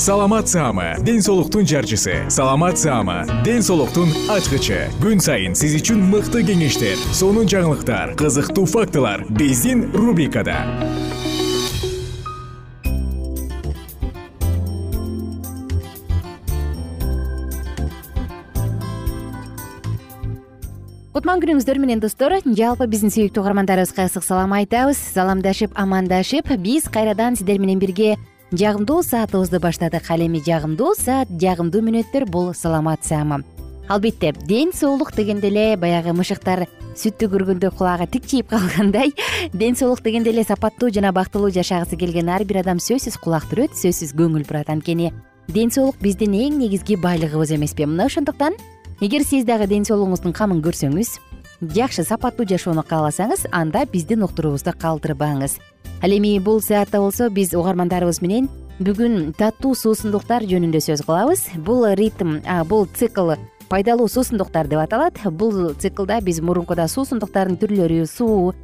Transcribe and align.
саламат 0.00 0.48
саама 0.48 0.96
ден 1.04 1.20
соолуктун 1.20 1.66
жарчысы. 1.66 2.24
Саламат 2.30 2.78
саама 2.78 3.26
ден 3.44 3.60
соолуктун 3.60 4.08
ачкычы. 4.32 4.88
Күн 5.02 5.20
сайын 5.20 5.52
сиз 5.52 5.74
үчүн 5.76 6.00
мыкты 6.08 6.40
кеңештер 6.40 6.96
сонун 7.12 7.44
жаңылыктар 7.44 8.14
кызыктуу 8.16 8.64
фактылар 8.64 9.26
биздин 9.28 9.90
рубрикада. 9.92 10.56
Кутман 21.12 21.44
күнүңүздөр 21.44 21.76
менен 21.76 22.00
достор 22.00 22.38
жалпы 22.40 22.88
биздин 22.88 23.12
сүйүктүү 23.12 23.44
угармандарыбызга 23.44 24.08
ысык 24.08 24.24
салам 24.24 24.56
айтабыз. 24.56 24.96
Саламдашып 24.96 25.76
амандашып 25.76 26.48
биз 26.56 26.88
кайрадан 26.88 27.36
сиздер 27.36 27.60
менен 27.60 27.76
бирге 27.84 28.16
жагымдуу 28.52 29.02
саатыбызды 29.02 29.60
баштадык. 29.60 30.10
Ал 30.10 30.20
эми 30.20 30.42
жагымдуу 30.42 30.94
саат 30.98 31.28
жагымдуу 31.30 31.82
мүнөттөр 31.82 32.26
бул 32.26 32.52
саламат 32.54 33.04
саама. 33.04 33.42
Албетте 33.88 34.32
ден 34.46 34.72
соолук 34.72 35.14
дегенде 35.14 35.48
эле 35.48 35.76
баягы 35.76 36.12
мышыктар 36.12 36.66
сүттү 36.94 37.30
көргөндө 37.30 37.70
кулагы 37.76 38.06
тикчийип 38.06 38.50
калгандай. 38.50 39.12
Ден 39.52 39.76
соолук 39.76 40.02
дегенде 40.02 40.30
эле 40.30 40.44
сапаттуу 40.44 40.90
жана 40.90 41.12
бактылуу 41.12 41.50
жашагысы 41.50 41.96
келген 41.96 42.28
ар 42.28 42.44
бир 42.44 42.60
адам 42.62 42.78
сөзсүз 42.78 43.18
кулак 43.22 43.46
түрөт 43.50 43.74
сөзсүз 43.78 44.14
көңүл 44.18 44.46
бурат. 44.46 44.70
Анткени 44.70 45.12
ден 45.48 45.70
соолук 45.70 45.98
биздин 46.02 46.34
эң 46.34 46.58
негизги 46.58 46.96
байлыгыбыз 46.96 47.54
эмеспи. 47.56 47.86
Мына 47.86 48.06
ошондуктан 48.06 48.54
эгер 49.00 49.24
сиз 49.24 49.44
дагы 49.44 49.66
ден 49.66 49.86
соолугуңуздун 49.86 50.34
камын 50.34 50.62
көрсөңүз 50.62 51.18
жакшы 51.60 52.04
сапаттуу 52.08 52.46
жашоону 52.48 52.82
кааласаңыз 52.88 53.44
анда 53.52 53.84
биздин 53.84 54.24
уктуруубузду 54.24 54.72
калтырбаңыз. 54.72 55.58
Ал 56.02 56.10
эми 56.16 56.38
бул 56.40 56.62
саатта 56.64 57.00
болсо 57.00 57.28
биз 57.28 57.52
угармандарыбыз 57.52 58.22
менен 58.22 58.48
бүгүн 58.80 59.34
таттуу 59.36 59.74
суусундуктар 59.76 60.46
жөнүндө 60.48 60.80
сөз 60.80 61.04
кылабыз. 61.04 61.50
Бул 61.60 61.84
ритм 62.00 62.38
бул 62.68 62.88
цикл 62.88 63.34
пайдалуу 63.68 64.08
суусундуктар 64.08 64.68
деп 64.68 64.80
аталат. 64.80 65.20
Бул 65.24 65.74
циклда 65.74 66.20
биз 66.24 66.40
мурункуда 66.40 66.88
суусундуктардын 66.88 67.60
түрлөрү 67.60 68.06
суу 68.08 68.54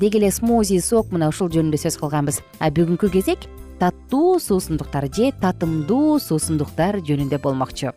деги 0.00 0.18
эле 0.18 0.32
смози 0.32 0.80
сок 0.80 1.12
мына 1.12 1.28
ушул 1.28 1.52
жөнүндө 1.52 1.76
сөз 1.84 2.00
кылганбыз. 2.00 2.40
А 2.58 2.72
бүгүнкү 2.72 3.12
кезек 3.12 3.44
таттуу 3.78 4.40
суусундуктар 4.40 5.10
же 5.12 5.30
татымдуу 5.44 6.18
суусундуктар 6.18 7.02
жөнүндө 7.04 7.42
болмокчу 7.44 7.92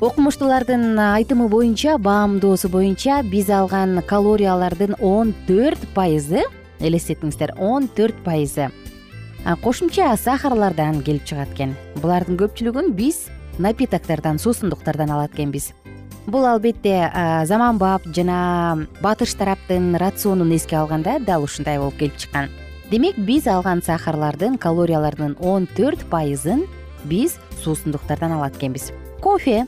окумуштуулардын 0.00 0.98
айтымы 0.98 1.46
боюнча 1.48 1.98
баамдоосу 1.98 2.68
боюнча 2.68 3.22
биз 3.22 3.48
алган 3.50 4.00
калориялардын 4.02 4.96
он 5.00 5.32
төрт 5.46 5.78
пайызы 5.94 6.42
элестетиңиздер 6.80 7.54
он 7.58 7.86
төрт 7.86 8.16
пайызы 8.24 8.70
кошумча 9.62 10.16
сахарлардан 10.16 11.02
келип 11.02 11.24
чыгат 11.24 11.52
экен. 11.54 11.76
Булардын 12.02 12.38
көпчүлүгүн 12.40 12.90
биз 12.96 13.28
напитоктордон 13.58 14.40
суусундуктардан 14.42 15.12
алат 15.14 15.34
экенбиз. 15.34 15.72
Бул 16.26 16.44
албетте 16.48 17.12
заманбап 17.46 18.02
жана 18.16 18.88
батыш 19.00 19.34
тараптын 19.38 19.94
рационун 20.00 20.56
эске 20.56 20.76
алганда 20.80 21.20
дал 21.20 21.44
ушундай 21.44 21.78
болуп 21.78 21.98
келип 22.00 22.16
чыккан. 22.16 22.50
Демек 22.90 23.16
биз 23.16 23.46
алган 23.46 23.82
сахарлардын 23.82 24.58
калориялардын 24.58 25.36
он 25.40 25.68
төрт 25.76 26.02
пайызын 26.10 26.66
биз 27.04 27.38
суусундуктардан 27.62 28.32
алат 28.32 28.56
экенбиз. 28.56 28.90
Кофе 29.20 29.66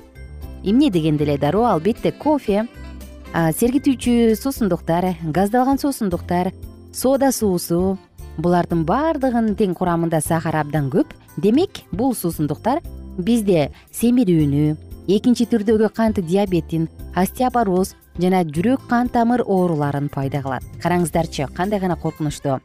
эмне 0.66 0.90
дегенде 0.90 1.24
эле 1.24 1.38
дароо 1.38 1.64
албетте 1.70 2.12
кофе 2.12 2.66
сергитүүчү 3.32 4.34
суусундуктар 4.36 5.14
газдалган 5.22 5.78
суусундуктар 5.78 6.52
сода 6.92 7.30
суусу 7.32 7.98
булардын 8.36 8.82
баардыгынын 8.88 9.54
тең 9.56 9.74
курамында 9.78 10.20
сахар 10.20 10.58
абдан 10.60 10.90
көп. 10.92 11.14
Демек 11.36 11.84
бул 11.92 12.14
суусундуктар 12.14 12.82
бизде 13.18 13.70
семирүүнү 13.92 14.76
экинчи 15.06 15.46
түрдөгү 15.48 15.92
кант 15.94 16.20
диабетин 16.20 16.88
остеопороз 17.14 17.94
жана 18.18 18.42
жүрөк 18.44 18.88
кан 18.90 19.08
тамыр 19.08 19.44
ооруларын 19.46 20.08
пайда 20.08 20.42
кылат. 20.42 20.64
Караңыздарчы 20.82 21.48
кандай 21.54 21.80
гана 21.80 21.96
коркунучтуу 21.96 22.58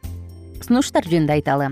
сунуштар 0.65 1.05
жөнүндө 1.05 1.37
айталы 1.37 1.71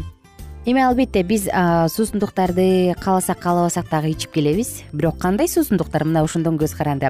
эми 0.65 0.81
албетте 0.81 1.23
биз 1.23 1.47
суусундуктарды 1.93 2.95
кааласак 2.99 3.39
каалабасак 3.39 3.89
дагы 3.89 4.11
ичип 4.11 4.31
келебиз. 4.31 4.83
Бирок 4.91 5.17
кандай 5.17 5.47
суусундуктар? 5.47 6.03
Мына 6.03 6.23
ошондон 6.23 6.57
көз 6.57 6.75
каранды. 6.77 7.09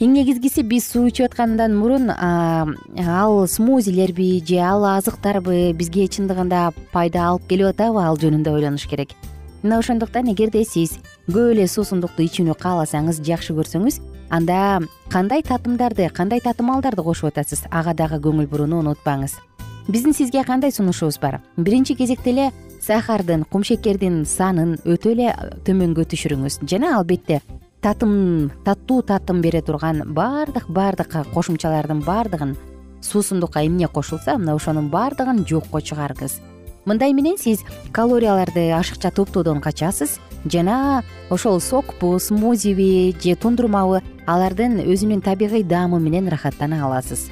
Эң 0.00 0.12
негизгиси 0.12 0.62
биз 0.62 0.84
суу 0.90 1.06
ичип 1.08 1.30
аткандан 1.30 1.76
мурун 1.76 2.10
ал 2.10 3.46
смузилерби 3.48 4.42
же 4.44 4.58
ал 4.60 4.84
азыктарбы 4.84 5.72
бизге 5.72 6.06
чындыгында 6.06 6.72
пайда 6.92 7.30
алып 7.30 7.48
келип 7.48 7.72
атабы 7.72 8.02
ал 8.04 8.18
жөнүндө 8.20 8.52
ойлонуш 8.52 8.86
керек. 8.86 9.14
Мына 9.62 9.78
ошондуктан 9.78 10.28
эгерде 10.30 10.64
сиз 10.64 10.98
көп 11.28 11.54
эле 11.54 11.66
суусундукту 11.66 12.22
ичүүнү 12.22 12.54
кааласаңыз 12.60 13.22
жакшы 13.24 13.56
көрсөңүз 13.56 14.00
анда 14.30 14.82
кандай 15.08 15.42
татымдарды 15.42 16.10
кандай 16.12 16.40
татымалдарды 16.44 17.02
кошуп 17.02 17.32
атасыз? 17.32 17.64
Ага 17.70 17.94
дагы 17.94 18.20
көңүл 18.20 18.46
бурууну 18.46 18.84
унутпаңыз 18.84 19.40
биздин 19.88 20.14
сизге 20.14 20.44
кандай 20.44 20.72
сунушубуз 20.72 21.18
бар? 21.18 21.40
Биринчи 21.56 21.94
кезекте 21.94 22.30
эле 22.30 22.52
сахардын 22.80 23.44
кумшекердин 23.44 24.24
санын 24.26 24.76
өтө 24.84 25.12
эле 25.12 25.34
төмөнгө 25.64 26.06
түшүрүңүз. 26.10 26.60
Жана 26.66 26.96
албетте 26.98 27.40
татым 27.82 28.50
таттуу 28.64 29.02
татым 29.02 29.40
бере 29.42 29.62
турган 29.62 30.02
баардык 30.14 30.68
баардык 30.68 31.14
кошумчалардын 31.34 32.02
баардыгын 32.02 32.56
суусундукка 33.02 33.66
эмне 33.66 33.88
кошулса 33.88 34.38
мына 34.38 34.56
ошонун 34.56 34.88
баардыгын 34.90 35.44
жокко 35.46 35.78
чыгарыңыз 35.78 36.40
мындай 36.86 37.12
менен 37.12 37.38
сиз 37.38 37.62
калорияларды 37.92 38.70
ашыкча 38.72 39.10
топтоодон 39.10 39.60
качасыз 39.60 40.18
жана 40.44 41.04
ошол 41.30 41.60
сокпу 41.60 42.18
смузиби 42.18 43.14
же 43.22 43.36
тундурмабы 43.36 44.02
алардын 44.26 44.80
өзүнүн 44.82 45.22
табигый 45.22 45.62
даамы 45.62 46.00
менен 46.00 46.26
ырахаттана 46.26 46.84
аласыз. 46.86 47.28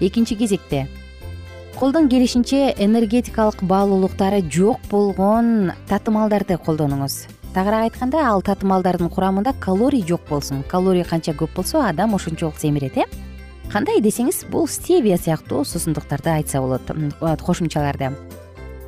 Экинчи 0.00 0.34
кезекте 0.34 0.88
колдон 1.76 2.08
келишинче 2.08 2.72
энергетикалык 2.78 3.62
баалуулуктары 3.62 4.40
жок 4.48 4.80
болгон 4.88 5.72
татымалдарды 5.88 6.56
колдонуңуз. 6.56 7.26
Тагыраак 7.52 7.90
айтканда 7.90 8.22
ал 8.24 8.40
татымалдардын 8.40 9.10
курамында 9.12 9.52
калорий 9.60 10.02
жок 10.08 10.22
болсун. 10.30 10.62
Калорий 10.62 11.04
канча 11.04 11.34
көп 11.36 11.52
болсо 11.56 11.82
адам 11.84 12.14
ошончолук 12.14 12.56
семирет 12.56 12.96
э? 12.96 13.04
Кандай 13.70 14.00
десеңиз 14.00 14.46
бул 14.50 14.66
стевия 14.68 15.18
сыяктуу 15.18 15.64
суусундуктарды 15.64 16.30
айтса 16.30 16.60
болот 16.60 16.80
кошумчаларды. 17.44 18.12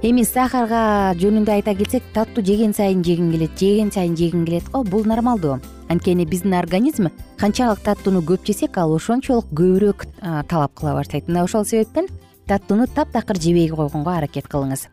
Эми 0.00 0.22
сахарга 0.24 1.12
жөнүндө 1.18 1.58
айта 1.58 1.74
келсек 1.74 2.04
таттуу 2.14 2.44
жеген 2.44 2.72
сайын 2.72 3.02
жегиң 3.04 3.32
келет 3.32 3.58
жеген 3.58 3.92
сайын 3.92 4.16
жегиң 4.16 4.46
келет. 4.46 4.70
Го 4.72 4.84
бул 4.84 5.04
нормалдуу. 5.04 5.58
Анткени 5.88 6.24
биздин 6.24 6.54
организм 6.54 7.10
канчалык 7.36 7.80
таттууну 7.84 8.22
көп 8.22 8.46
жесек 8.46 8.78
ал 8.78 8.94
ошончолук 8.94 9.50
көбүрөөк 9.52 10.06
талап 10.48 10.72
кыла 10.78 10.94
баштайт. 10.94 11.28
Мына 11.28 11.44
ошол 11.44 11.66
себептен 11.66 12.08
таттууну 12.48 12.88
таптакыр 12.88 13.38
жебей 13.40 13.68
койгонго 13.68 14.10
аракет 14.16 14.48
кылыңыз. 14.48 14.88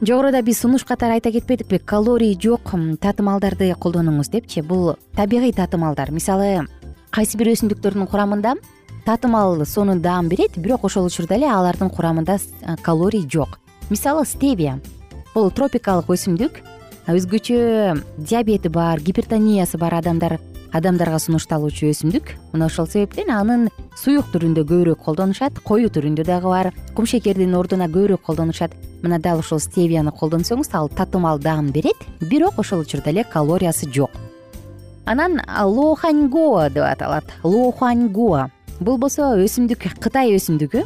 Жогоруда 0.00 0.42
биз 0.42 0.60
сунуш 0.60 0.84
катары 0.84 1.16
айта 1.16 1.32
кетпедикпи 1.32 1.78
калорий 1.78 2.36
жок 2.36 2.72
татымалдарды 3.00 3.72
колдонуңуз 3.80 4.30
депчи. 4.30 4.60
Бул 4.60 4.96
табигый 5.16 5.52
татымалдар. 5.52 6.10
Мисалы 6.12 6.66
кайсы 7.10 7.38
бир 7.38 7.54
өсүмдүктөрдүн 7.54 8.06
курамында 8.06 8.54
татымал 9.06 9.64
сонун 9.64 10.02
даам 10.02 10.28
берет 10.28 10.58
бирок 10.58 10.84
ошол 10.84 11.06
учурда 11.06 11.36
эле 11.36 11.48
алардын 11.48 11.90
курамында 11.90 12.38
калорий 12.82 13.26
жок. 13.28 13.58
Мисалы 13.88 14.26
стевия. 14.26 14.80
Бул 15.34 15.50
тропикалык 15.50 16.10
өсүмдүк 16.12 16.60
өзгөчө 17.06 18.02
диабети 18.18 18.68
бар 18.68 19.00
гипертониясы 19.00 19.78
бар 19.78 19.94
адамдар 19.94 20.40
адамдарга 20.72 21.18
сунушталуучу 21.18 21.86
өсүмдүк. 21.90 22.32
Мына 22.52 22.66
ошол 22.66 22.88
себептен 22.90 23.30
анын 23.30 23.68
суюк 23.96 24.28
түрүндө 24.32 24.64
көбүрөөк 24.66 25.02
колдонушат 25.04 25.60
коюу 25.64 25.90
түрүндө 25.92 26.24
дагы 26.26 26.50
бар. 26.50 26.72
Кумшекердин 26.96 27.54
ордуна 27.54 27.86
көбүрөөк 27.86 28.22
колдонушат. 28.26 28.72
Мына 29.02 29.18
дал 29.18 29.40
ушул 29.40 29.60
стевияны 29.60 30.10
колдонсоңуз 30.10 30.72
ал 30.72 30.88
татымал 30.88 31.38
даам 31.38 31.70
берет. 31.70 31.96
Бирок 32.20 32.58
ошол 32.58 32.80
учурда 32.80 33.10
эле 33.10 33.24
калориясы 33.24 33.90
жок. 33.92 34.10
Анан 35.04 35.40
лоханьгоа 35.46 36.70
деп 36.70 36.84
аталат. 36.84 37.24
Лоханьгоа. 37.44 38.50
Бул 38.80 38.98
болсо 38.98 39.36
өсүмдүк 39.38 40.00
кытай 40.00 40.34
өсүмдүгү. 40.36 40.84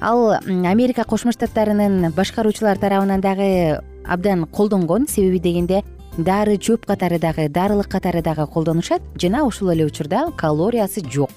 Ал 0.00 0.40
америка 0.66 1.04
кошмо 1.04 1.32
штаттарынын 1.32 2.12
башкаруучулар 2.16 2.78
тарабынан 2.78 3.20
дагы 3.20 3.80
абдан 4.04 4.46
колдонгон. 4.46 5.06
Себеби 5.08 5.38
дегенде 5.38 5.84
дары 6.24 6.56
чөп 6.58 6.86
катары 6.86 7.18
дагы 7.18 7.48
дарылык 7.48 7.88
катары 7.88 8.22
дагы 8.22 8.46
колдонушат 8.46 9.02
жана 9.16 9.44
ушул 9.44 9.70
эле 9.70 9.84
учурда 9.86 10.30
калориясы 10.36 11.02
жок. 11.08 11.30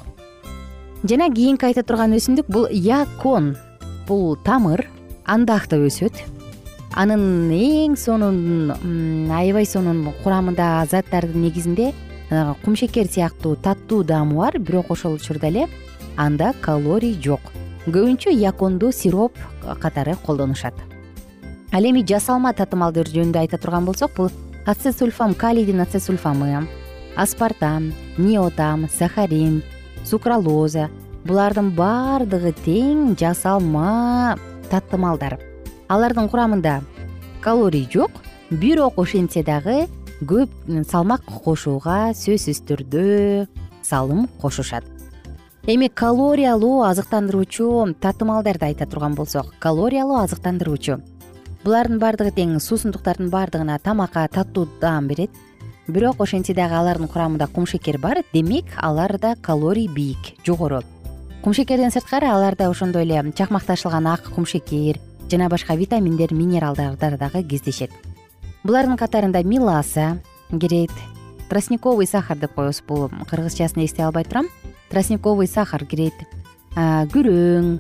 Жана 1.04 1.30
кийинки 1.34 1.66
айта 1.66 1.84
турган 1.84 2.14
өсүмдүк 2.16 2.48
бул 2.48 2.68
якон 2.72 3.56
бул 4.08 4.36
тамыр 4.36 4.88
андактып 5.26 5.88
өсөт. 5.88 6.24
Анын 6.94 7.52
эң 7.52 7.98
сонун 7.98 9.30
аябай 9.32 9.66
сонун 9.66 10.12
курамында 10.24 10.86
заттардын 10.92 11.42
негизинде 11.42 11.92
кумшекер 12.64 13.08
сыяктуу 13.08 13.56
таттуу 13.56 14.04
даамы 14.04 14.36
бар 14.36 14.60
бирок 14.60 14.92
ошол 14.92 15.16
учурда 15.16 15.48
эле 15.48 15.68
анда 16.18 16.54
калорий 16.62 17.18
жок. 17.22 17.42
Көбүнчө 17.86 18.32
яконду 18.32 18.92
сироп 18.92 19.36
катары 19.82 20.16
колдонушат. 20.26 20.74
Ал 21.74 21.84
эми 21.84 22.06
жасалма 22.06 22.54
татымалдар 22.54 23.10
жөнүндө 23.10 23.40
айта 23.42 23.58
турган 23.58 23.86
болсок 23.86 24.14
бул 24.16 24.30
ацесульфам 24.66 25.34
калийдин 25.34 25.82
ацесульфамы 25.82 26.68
аспартам 27.16 27.94
неотам 28.18 28.88
сахарин 28.90 29.62
сукралоза 30.06 30.90
булардын 31.26 31.72
баардыгы 31.76 32.54
тең 32.64 33.18
жасалма 33.20 34.38
татымалдар 34.72 35.36
алардын 35.88 36.30
курамында 36.32 36.80
калорий 37.42 37.90
жок 37.92 38.24
бирок 38.50 38.98
ошентсе 39.04 39.44
дагы 39.44 39.88
көп 40.24 40.50
салмак 40.88 41.28
кошууга 41.44 42.14
сөзсүз 42.16 42.64
түрдө 42.64 43.48
салым 43.84 44.30
кошушат. 44.40 44.86
Эми 45.68 45.88
калориялуу 45.88 46.84
азыктандыруучу 46.84 47.96
татымалдарды 48.00 48.66
айта 48.66 48.86
турган 48.86 49.16
болсок 49.16 49.54
калориялуу 49.60 50.18
азыктандыруучу 50.24 51.00
булардын 51.64 52.00
баардыгы 52.00 52.32
тең 52.36 52.60
суусундуктардын 52.60 53.30
баардыгына 53.32 53.80
тамакка 53.80 54.28
таттуу 54.28 54.68
даам 54.82 55.08
берет. 55.08 55.32
Бирок 55.88 56.22
ошентсе 56.22 56.54
дагы 56.54 56.76
алардын 56.76 57.08
курамында 57.08 57.48
кумшекер 57.48 57.98
бар 58.00 58.24
демек 58.34 58.66
аларда 58.78 59.36
калорий 59.42 59.88
бийик 59.88 60.38
жогору. 60.46 60.82
Кумшекерден 61.44 61.92
сырткары 61.92 62.28
аларда 62.28 62.70
ошондой 62.70 63.04
эле 63.04 63.34
чакмак 63.36 63.64
ташылган 63.64 64.08
ак 64.08 64.24
кумшекер 64.36 65.00
жана 65.30 65.50
башка 65.50 65.76
витаминдер 65.76 66.34
минералдар 66.34 66.96
дагы 66.96 67.44
кездешет. 67.44 67.92
Булардын 68.64 68.98
катарында 68.98 69.44
миласа 69.44 70.22
кирет 70.52 70.92
тростниковый 71.50 72.08
сахар 72.08 72.38
деп 72.38 72.54
коебуз. 72.54 72.82
Бул 72.88 73.10
кыргызчасын 73.30 73.84
эстей 73.84 74.06
албай 74.06 74.24
турам. 74.24 74.48
Тростниковый 74.90 75.48
сахар 75.48 75.86
кирет 75.86 76.14
күрөң 76.76 77.80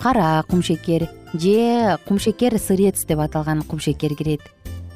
кара 0.00 0.42
кумшекер 0.48 1.08
же 1.34 1.98
кумшекер 2.06 2.58
сырец 2.58 3.04
деп 3.04 3.18
аталган 3.20 3.62
кумшекер 3.62 4.14
кирет. 4.14 4.40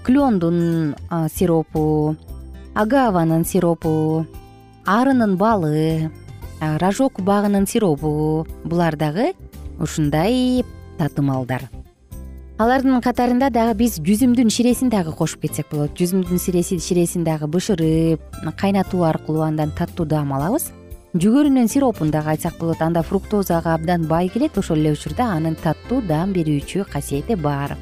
Клендун 0.05 0.97
сиропу 1.35 2.17
агаванын 2.75 3.45
сиропу 3.45 4.27
арынын 4.87 5.37
балы 5.37 6.11
рожок 6.61 7.21
багынын 7.21 7.67
сиропу 7.67 8.47
булар 8.65 8.97
дагы 8.97 9.35
ушундай 9.79 10.65
татымалдар. 10.99 11.69
Алардын 12.61 13.01
катарында 13.01 13.49
дагы 13.49 13.75
биз 13.79 13.95
жүзүмдүн 14.05 14.51
ширесин 14.53 14.91
дагы 14.93 15.15
кошуп 15.17 15.47
кетсек 15.47 15.71
болот. 15.71 15.95
Жүзүмдүн 15.97 16.37
ширесин 16.41 17.25
дагы 17.25 17.47
бышырып 17.49 18.21
кайнатуу 18.61 19.05
аркылуу 19.09 19.47
андан 19.47 19.73
таттуу 19.73 20.05
даам 20.05 20.35
алабыз 20.37 20.69
жүгөрүнүн 21.11 21.67
сиропун 21.67 22.13
дагы 22.15 22.31
айтсак 22.37 22.59
болот. 22.61 22.79
Анда 22.83 23.03
фруктозага 23.03 23.75
абдан 23.75 24.05
бай 24.07 24.29
келет. 24.29 24.59
Ошол 24.59 24.79
эле 24.79 24.93
учурда 24.95 25.33
анын 25.35 25.57
таттуу 25.59 26.03
даам 26.07 26.31
берүүчү 26.33 26.85
касиети 26.87 27.35
бар. 27.35 27.77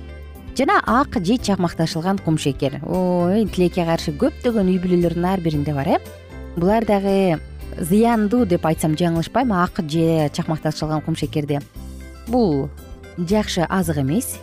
Жана 0.57 0.81
ак 0.87 1.21
же 1.23 1.37
чакмакташылган 1.37 2.19
кумшекер 2.19 2.81
ой 2.83 3.45
тилекке 3.47 3.85
каршы 3.85 4.11
көптөгөн 4.17 4.73
үй 4.73 4.81
бүлөлөрдүн 4.81 5.29
ар 5.29 5.41
биринде 5.45 5.75
бар 5.77 5.89
э? 5.89 5.99
Булар 6.57 6.85
дагы 6.89 7.39
зыяндуу 7.77 8.47
деп 8.47 8.65
айтсам 8.65 8.97
жаңылышпайм. 8.97 9.53
Ак 9.53 9.85
же 9.85 10.31
чакмакташылган 10.33 11.03
кумшекерди 11.03 11.61
бул 12.27 12.71
жакшы 13.19 13.67
азык 13.69 13.99
эмес. 13.99 14.39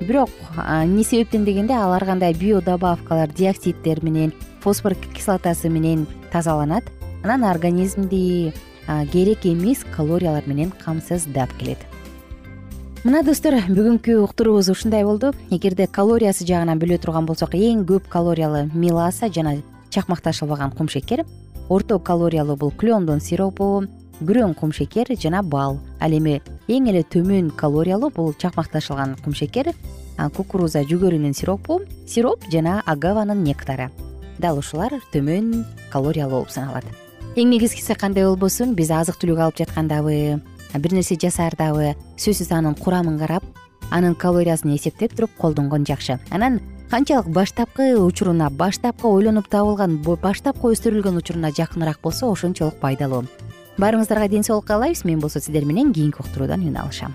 Бирок 0.00 0.30
эмне 0.56 1.04
себептен 1.04 1.44
дегенде 1.44 1.74
ал 1.74 1.92
ар 1.92 2.04
кандай 2.04 2.34
биодобавкалар 2.34 3.30
диоксидтер 3.30 4.02
менен 4.02 4.32
фосфор 4.60 4.94
кислотасы 4.94 5.68
менен 5.68 6.06
тазаланат 6.32 6.84
анан 7.22 7.44
организмди 7.44 8.52
керек 9.12 9.44
эмес 9.44 9.84
калориялар 9.96 10.44
менен 10.46 10.72
камсыздап 10.84 11.52
келет. 11.58 11.78
Мына 13.04 13.22
достор 13.22 13.54
бүгүнкү 13.68 14.16
уктуруубуз 14.24 14.70
ушундай 14.72 15.04
болду. 15.04 15.32
Эгерде 15.50 15.86
калориясы 15.86 16.46
жагынан 16.46 16.80
бөлө 16.80 16.98
турган 16.98 17.26
болсок 17.26 17.54
эң 17.54 17.84
көп 17.86 18.08
калориялы 18.10 18.70
миласа 18.74 19.28
жана 19.30 19.58
чакмакташылбаган 19.90 20.72
кумшекер 20.72 21.24
орто 21.68 21.98
калориялуу 21.98 22.56
бул 22.56 22.72
клендун 22.72 23.20
сиропу 23.20 23.84
күрөң 24.20 24.54
кумшекер 24.58 25.14
жана 25.16 25.42
бал. 25.42 25.78
Ал 26.00 26.10
эми 26.10 26.40
эң 26.66 26.90
эле 26.90 27.04
төмөн 27.04 27.50
калориялуу 27.54 28.10
бул 28.10 28.34
чакмакташылган 28.34 29.16
кумшекер 29.24 29.74
кукуруза 30.34 30.82
жүгөрүнүн 30.82 31.34
сиропу 31.34 31.82
сироп 32.06 32.48
жана 32.50 32.82
агаванын 32.84 33.44
нектары. 33.44 33.92
Дал 34.38 34.58
ушулар 34.58 34.98
төмөн 35.12 35.64
калориялуу 35.92 36.40
болуп 36.40 36.50
саналат 36.50 37.07
эң 37.36 37.50
негизгиси 37.52 37.94
кандай 37.94 38.24
болбосун? 38.24 38.74
Биз 38.74 38.90
азык 38.94 39.18
түлүк 39.20 39.40
алып 39.42 39.58
жаткандабы 39.60 40.40
бир 40.74 40.94
нерсе 40.96 41.16
жасаардабы 41.20 41.94
сөзсүз 42.16 42.50
анын 42.56 42.74
курамын 42.78 43.18
карап 43.20 43.44
анын 43.90 44.14
калориясын 44.14 44.74
эсептеп 44.74 45.14
туруп 45.14 45.36
колдонгон 45.38 45.84
жакшы. 45.86 46.18
Анан 46.30 46.60
канчалык 46.90 47.28
баштапкы 47.28 47.94
учуруна 48.00 48.50
баштапкы 48.50 49.08
ойлонуп 49.08 49.48
табылган 49.48 49.98
баштапкы 50.02 50.72
өстүрүлгөн 50.74 51.20
учуруна 51.20 51.52
жакыныраак 51.52 52.00
болсо 52.02 52.32
ошончолук 52.32 52.80
пайдалуу. 52.80 53.24
Баарыңыздарга 53.78 54.28
ден 54.28 54.42
соолук 54.42 54.66
каалайбыз 54.66 55.04
мен 55.04 55.20
болсо 55.20 55.40
сиздер 55.40 55.64
менен 55.64 55.92
кийинки 55.92 56.20
уктуруудан 56.20 56.66
үн 56.66 56.76
алышам 56.76 57.14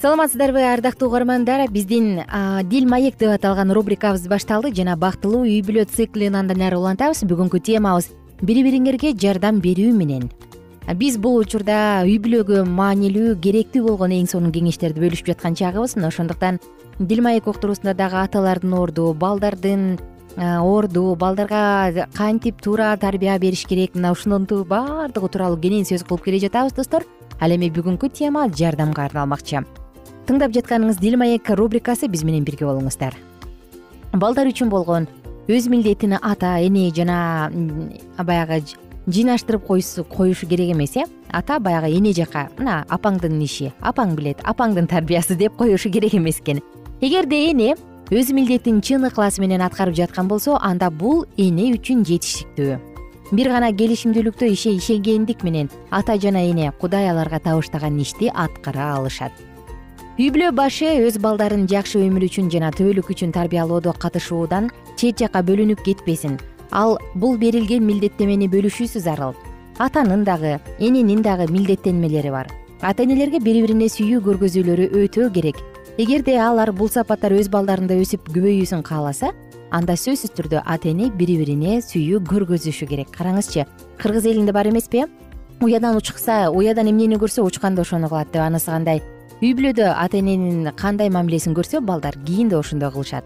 саламатсыздарбы 0.00 0.62
ардактуу 0.64 1.08
угармандар. 1.08 1.68
Биздин 1.70 2.22
дил 2.70 2.88
маек 2.88 3.18
деп 3.18 3.34
аталган 3.34 3.70
рубрикабыз 3.70 4.26
башталды. 4.28 4.72
Жана 4.72 4.96
бактылуу 4.96 5.42
үй 5.44 5.60
бүлө 5.60 5.84
циклин 5.84 6.38
андан 6.40 6.62
ары 6.64 6.78
улантабыз. 6.78 7.20
Бүгүнкү 7.28 7.60
темабыз 7.60 8.08
бири 8.40 8.62
бириңерге 8.64 9.12
жардам 9.12 9.60
берүү 9.60 9.92
менен. 9.92 10.30
Биз 10.96 11.18
бул 11.20 11.36
учурда 11.42 12.00
үй 12.08 12.16
бүлөгө 12.16 12.62
маанилүү 12.64 13.34
керектүү 13.44 13.82
болгон 13.90 14.14
эң 14.16 14.30
сонун 14.30 14.54
кеңештерди 14.54 15.02
бөлүшүп 15.04 15.34
жаткан 15.34 15.58
чагыбыз. 15.60 15.98
Мына 15.98 16.08
ошондуктан 16.08 16.60
дил 16.98 17.20
маек 17.20 17.46
уктуруусунда 17.46 17.92
дагы 17.92 18.22
аталардын 18.22 18.72
орду 18.72 19.12
балдардын 19.12 19.98
орду 20.38 21.14
балдарга 21.14 22.08
кантип 22.16 22.62
туура 22.62 22.96
тарбия 22.96 23.36
бериш 23.38 23.66
керек? 23.68 23.94
Мына 23.94 24.12
ушунту 24.16 24.64
баардыгы 24.64 25.28
тууралуу 25.28 25.60
кенен 25.60 25.84
сөз 25.84 26.08
кылып 26.08 26.24
келе 26.24 26.40
жатабыз 26.40 26.72
достор. 26.72 27.04
Ал 27.38 27.52
эми 27.52 27.68
бүгүнкү 27.68 28.08
тема 28.08 28.48
жардамга 28.48 29.04
арналмакчы 29.04 29.60
тыңдап 30.30 30.52
жатканыңыз 30.54 31.00
дил 31.02 31.16
маек 31.18 31.48
рубрикасы 31.58 32.06
биз 32.06 32.22
менен 32.22 32.44
бирге 32.46 32.68
болуңуздар. 32.68 33.16
Балдар 34.14 34.46
үчүн 34.46 34.68
болгон 34.70 35.08
өз 35.50 35.66
милдетин 35.66 36.14
ата 36.20 36.52
эне 36.62 36.92
жана 36.94 37.50
баягы 38.22 38.60
жыйнаштырып 39.08 39.66
коюшу 39.66 40.46
керек 40.46 40.70
эмес 40.70 40.94
э? 40.96 41.08
Ата 41.32 41.58
баягы 41.58 41.90
эне 41.96 42.12
жака 42.14 42.46
мына 42.58 42.84
апаңдын 42.86 43.42
иши 43.42 43.72
апаң 43.80 44.14
билет 44.14 44.38
апаңдын 44.44 44.86
тарбиясы 44.86 45.34
деп 45.34 45.56
коюшу 45.58 45.90
керек 45.90 46.14
эмес 46.14 46.38
экен. 46.38 46.62
Эгерде 47.00 47.50
эне 47.50 47.74
өз 48.10 48.30
милдетин 48.30 48.80
чын 48.82 49.10
ыкласы 49.10 49.42
менен 49.42 49.66
аткарып 49.66 49.98
жаткан 49.98 50.28
болсо 50.28 50.60
анда 50.62 50.90
бул 50.90 51.24
эне 51.36 51.72
үчүн 51.74 52.06
жетиштиктүү 52.06 52.78
бир 53.32 53.50
гана 53.50 53.70
келишимдүүлүктө 53.70 54.46
ишенгендик 54.54 55.42
менен 55.42 55.70
ата 55.90 56.18
жана 56.18 56.42
эне 56.46 56.72
кудай 56.80 57.10
аларга 57.10 57.38
табыштаган 57.38 57.98
ишти 58.02 58.30
аткара 58.34 58.94
алышат 58.96 59.32
үй 60.18 60.30
бүлө 60.34 60.50
башы 60.56 60.88
өз 61.06 61.20
балдарын 61.22 61.68
жакшы 61.70 62.00
өмүр 62.02 62.26
үчүн 62.26 62.50
жана 62.50 62.72
түбөлүк 62.74 63.12
үчүн 63.14 63.30
тарбиялоодо 63.32 63.92
катышуудан 63.94 64.70
чет 64.96 65.20
жакка 65.22 65.42
бөлүнүп 65.46 65.84
кетпесин. 65.86 66.34
Ал 66.70 66.98
бул 67.14 67.38
берилген 67.38 67.86
милдеттемени 67.86 68.48
бөлүшүүсү 68.50 69.00
зарыл 69.06 69.36
атанын 69.78 70.24
дагы 70.24 70.58
эненин 70.78 71.22
дагы 71.22 71.46
милдеттенмелери 71.50 72.30
бар. 72.30 72.50
Ата 72.80 73.04
энелерге 73.04 73.40
бири 73.40 73.62
бирине 73.62 73.86
сүйүү 73.88 74.20
көргөзүүлөрү 74.26 74.88
өтө 75.04 75.30
керек. 75.32 75.56
Эгерде 75.96 76.36
алар 76.40 76.72
бул 76.72 76.90
сапаттар 76.90 77.32
өз 77.36 77.48
балдарында 77.52 77.94
өсүп 78.02 78.28
күбөйүүсүн 78.34 78.82
кааласа 78.82 79.30
анда 79.70 79.94
сөзсүз 79.94 80.34
түрдө 80.36 80.64
ата 80.66 80.90
эне 80.90 81.10
бири 81.14 81.38
бирине 81.38 81.78
сүйүү 81.86 82.24
көргөзүшү 82.28 82.90
керек. 82.90 83.14
Караңызчы 83.14 83.64
кыргыз 84.02 84.26
элинде 84.26 84.52
бар 84.52 84.68
эмеспи? 84.68 85.06
Уядан 85.60 85.96
учкса 85.96 86.50
уядан 86.50 86.88
эмнени 86.88 87.16
көрсө 87.20 87.44
учканда 87.44 87.82
ошону 87.82 88.08
кылат 88.08 88.32
деп 88.32 88.42
анысы 88.42 88.70
кандай 88.72 89.02
үй 89.40 89.54
бүлөдө 89.56 89.86
ата 89.96 90.18
эненин 90.20 90.68
кандай 90.76 91.08
мамилесин 91.08 91.54
көрсө 91.56 91.80
балдар 91.80 92.16
кийин 92.26 92.48
да 92.48 92.58
ошондой 92.58 92.90
кылышат. 92.92 93.24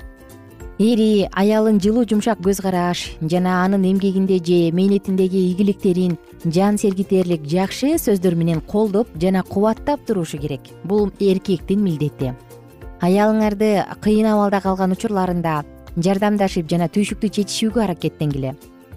Эри 0.79 1.29
аялын 1.33 1.81
жылуу 1.83 2.05
жумшак 2.07 2.39
көз 2.43 2.61
караш 2.63 3.03
жана 3.21 3.65
анын 3.65 3.85
эмгегинде 3.93 4.39
же 4.39 4.73
мээнетиндеги 4.75 5.43
ийгиликтерин 5.51 6.17
жан 6.45 6.79
сергитээрлик 6.79 7.47
жакшы 7.47 7.95
сөздөр 7.99 8.35
менен 8.35 8.61
колдоп 8.61 9.09
жана 9.21 9.43
кубаттап 9.43 10.07
турушу 10.07 10.39
керек. 10.39 10.61
Бул 10.85 11.11
эркектин 11.21 11.83
милдети. 11.83 12.35
Аялыңарды 13.01 13.85
кыйын 14.01 14.31
абалда 14.33 14.61
калган 14.61 14.95
учурларында 14.95 15.65
жардамдашып 15.97 16.71
жана 16.71 16.89
түйшүктү 16.91 17.31
чечишүүгө 17.39 17.83
аракеттенгиле 17.85 18.55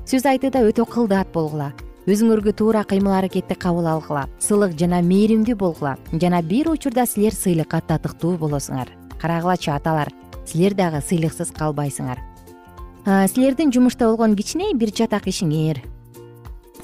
сөз 0.08 0.26
айтууда 0.30 0.64
өтө 0.66 0.86
кылдаат 0.90 1.30
болгула 1.34 1.74
өзүңөргө 2.08 2.54
туура 2.56 2.86
кыймыл 2.88 3.18
аракетти 3.18 3.56
кабыл 3.60 3.88
алгыла. 3.92 4.30
Сылык 4.40 4.78
жана 4.80 5.02
мээримдүү 5.04 5.58
болгула. 5.60 5.98
Жана 6.14 6.40
бир 6.42 6.70
учурда 6.72 7.04
силер 7.06 7.36
сыйлыкка 7.36 7.82
татыктуу 7.84 8.38
болосуңар. 8.40 8.88
Карагылачы 9.20 9.74
аталар 9.76 10.14
силер 10.48 10.74
дагы 10.74 11.02
сыйлыксыз 11.04 11.52
калбайсыңар. 11.52 12.24
Силердин 13.04 13.74
жумушта 13.76 14.08
болгон 14.08 14.38
кичине 14.40 14.72
бир 14.74 14.92
чатак 14.96 15.28
ишиңер. 15.28 15.84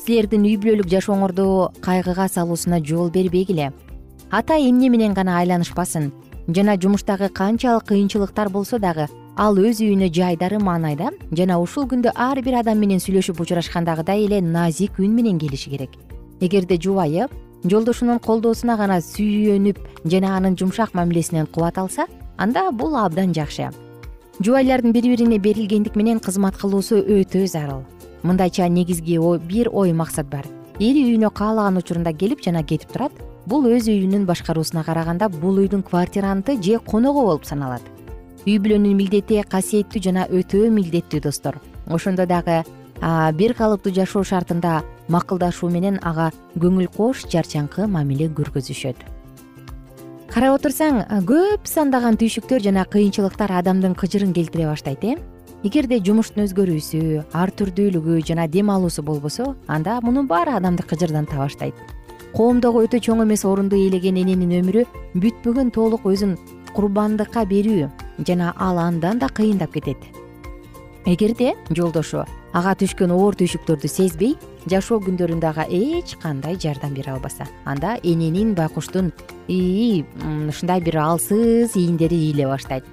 Силердин 0.03 0.43
үй 0.43 0.59
бүлөлүк 0.59 0.91
жашооңорду 0.91 1.71
кайгыга 1.79 2.27
салуусуна 2.27 2.83
жол 2.83 3.09
бербегиле. 3.09 3.71
Ата 4.29 4.59
эмне 4.59 4.89
менен 4.89 5.13
гана 5.13 5.39
айланышпасын? 5.39 6.11
Жана 6.47 6.75
жумуштагы 6.75 7.29
канчалык 7.29 7.87
кыйынчылыктар 7.87 8.49
болсо 8.49 8.79
дагы 8.79 9.07
ал 9.35 9.57
өз 9.57 9.79
үйүнө 9.81 10.11
жайдары 10.13 10.59
маанайда 10.61 11.09
жана 11.33 11.57
ушул 11.61 11.87
күндө 11.89 12.11
ар 12.13 12.37
бир 12.45 12.59
адам 12.59 12.77
менен 12.77 12.99
сүйлөшүп 13.01 13.39
учурашкандагыдай 13.41 14.27
эле 14.27 14.41
назик 14.41 14.99
үн 14.99 15.15
менен 15.15 15.39
келиши 15.41 15.71
керек. 15.71 15.89
Эгерде 16.39 16.77
жубайы 16.77 17.27
жолдошунун 17.63 18.19
колдоосуна 18.19 18.77
гана 18.77 18.99
сүйөнүп 19.01 19.79
жана 20.05 20.35
анын 20.37 20.57
жумшак 20.57 20.93
мамилесинен 20.93 21.47
кубат 21.47 21.77
алса 21.77 22.05
анда 22.37 22.69
бул 22.71 22.95
абдан 22.95 23.33
жакшы. 23.33 23.71
Жубайлардын 24.39 24.93
бири 24.93 25.15
бирине 25.15 25.39
берилгендик 25.39 25.95
менен 25.95 26.19
кызмат 26.19 26.57
кылуусу 26.57 27.01
өтө 27.01 27.47
зарыл. 27.47 27.83
Мындайча 28.21 28.67
негизги 28.67 29.17
бир 29.47 29.69
ой 29.71 29.93
максат 29.93 30.29
бар. 30.29 30.45
Эри 30.79 31.05
үйүнө 31.09 31.33
каалаган 31.33 31.77
учурунда 31.77 32.13
келип 32.13 32.41
жана 32.43 32.63
кетип 32.63 32.91
турат. 32.93 33.11
Бул 33.45 33.65
өз 33.65 33.89
үйүнүн 33.89 34.25
башкаруусуна 34.25 34.83
караганда 34.83 35.29
бул 35.29 35.57
үйдүн 35.57 35.83
квартиранты 35.83 36.61
же 36.61 36.79
коногу 36.79 37.25
болуп 37.25 37.45
саналат 37.45 37.81
үй 38.43 38.57
бүлөнүн 38.59 38.97
милдети 38.99 39.39
касиеттүү 39.47 40.01
жана 40.03 40.27
өтө 40.27 40.67
милдеттүү 40.73 41.21
достор. 41.23 41.59
Ошондо 41.87 42.25
дагы 42.27 42.63
бир 43.39 43.53
калыптуу 43.55 43.93
жашоо 43.95 44.23
шартында 44.23 44.81
макулдашуу 45.07 45.69
менен 45.71 45.99
ага 46.03 46.29
көңүл 46.59 46.89
кош 46.91 47.25
жарчаңкы 47.31 47.87
мамиле 47.87 48.27
көргөзүшөт. 48.35 48.99
Карап 50.33 50.57
отурсаң 50.57 51.03
көп 51.29 51.67
сандаган 51.69 52.17
түйшүктөр 52.19 52.63
жана 52.67 52.83
кыйынчылыктар 52.83 53.51
адамдын 53.59 53.95
кыжырын 53.95 54.33
келтире 54.33 54.67
баштайт 54.67 55.03
э? 55.03 55.15
Эгерде 55.63 56.01
жумуштун 56.03 56.43
өзгөрүүсү 56.43 57.23
ар 57.31 57.51
түрдүүлүгү 57.55 58.19
жана 58.27 58.47
дем 58.51 58.71
алуусу 58.73 59.03
болбосо 59.03 59.53
анда 59.67 60.01
мунун 60.03 60.27
баары 60.27 60.57
адамды 60.57 60.83
кыжырдантаа 60.83 61.45
баштайт 61.45 61.75
коомдогу 62.33 62.81
өтө 62.83 62.99
чоң 62.99 63.21
эмес 63.23 63.45
орунду 63.45 63.77
ээлеген 63.77 64.17
эненин 64.19 64.57
өмүрү 64.59 64.83
бүтпөгөн 65.13 65.69
толук 65.71 66.09
өзүн 66.09 66.33
курбандыкка 66.73 67.45
берүү 67.45 67.87
жана 68.19 68.53
ал 68.57 68.77
андан 68.77 69.19
да 69.19 69.27
кыйындап 69.29 69.73
кетет. 69.73 69.97
Эгерде 71.05 71.53
жолдошу 71.69 72.23
ага 72.53 72.73
түшкөн 72.79 73.11
оор 73.11 73.35
түйшүктөрдү 73.35 73.89
сезбей 73.91 74.37
жашоо 74.71 75.01
күндөрүндө 75.03 75.47
ага 75.49 75.65
эч 75.67 76.15
кандай 76.21 76.55
жардам 76.55 76.93
бере 76.93 77.11
албаса 77.11 77.47
анда 77.65 77.97
эненин 78.03 78.53
байкуштун 78.55 79.11
ии 79.47 80.05
ушундай 80.47 80.79
бир 80.81 80.97
алсыз 80.97 81.75
ийиндери 81.75 82.15
ийиле 82.15 82.47
баштайт. 82.47 82.85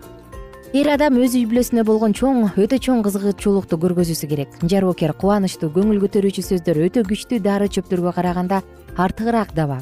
Эр 0.73 0.87
адам 0.95 1.17
өз 1.19 1.35
үй 1.35 1.47
бүлөсүнө 1.51 1.85
болгон 1.87 2.13
чоң 2.15 2.53
өтө 2.55 2.79
чоң 2.79 3.05
кызыгуучулукту 3.07 3.79
көргөзүүсү 3.79 4.27
керек. 4.31 4.59
Жароокер 4.63 5.15
кубанычтуу 5.19 5.71
көңүл 5.75 5.99
көтөрүүчү 6.07 6.45
сөздөр 6.47 6.85
өтө 6.87 7.07
күчтүү 7.11 7.41
дары 7.43 7.67
чөптөргө 7.67 8.13
караганда 8.15 8.63
артыгыраак 8.95 9.55
даба 9.55 9.81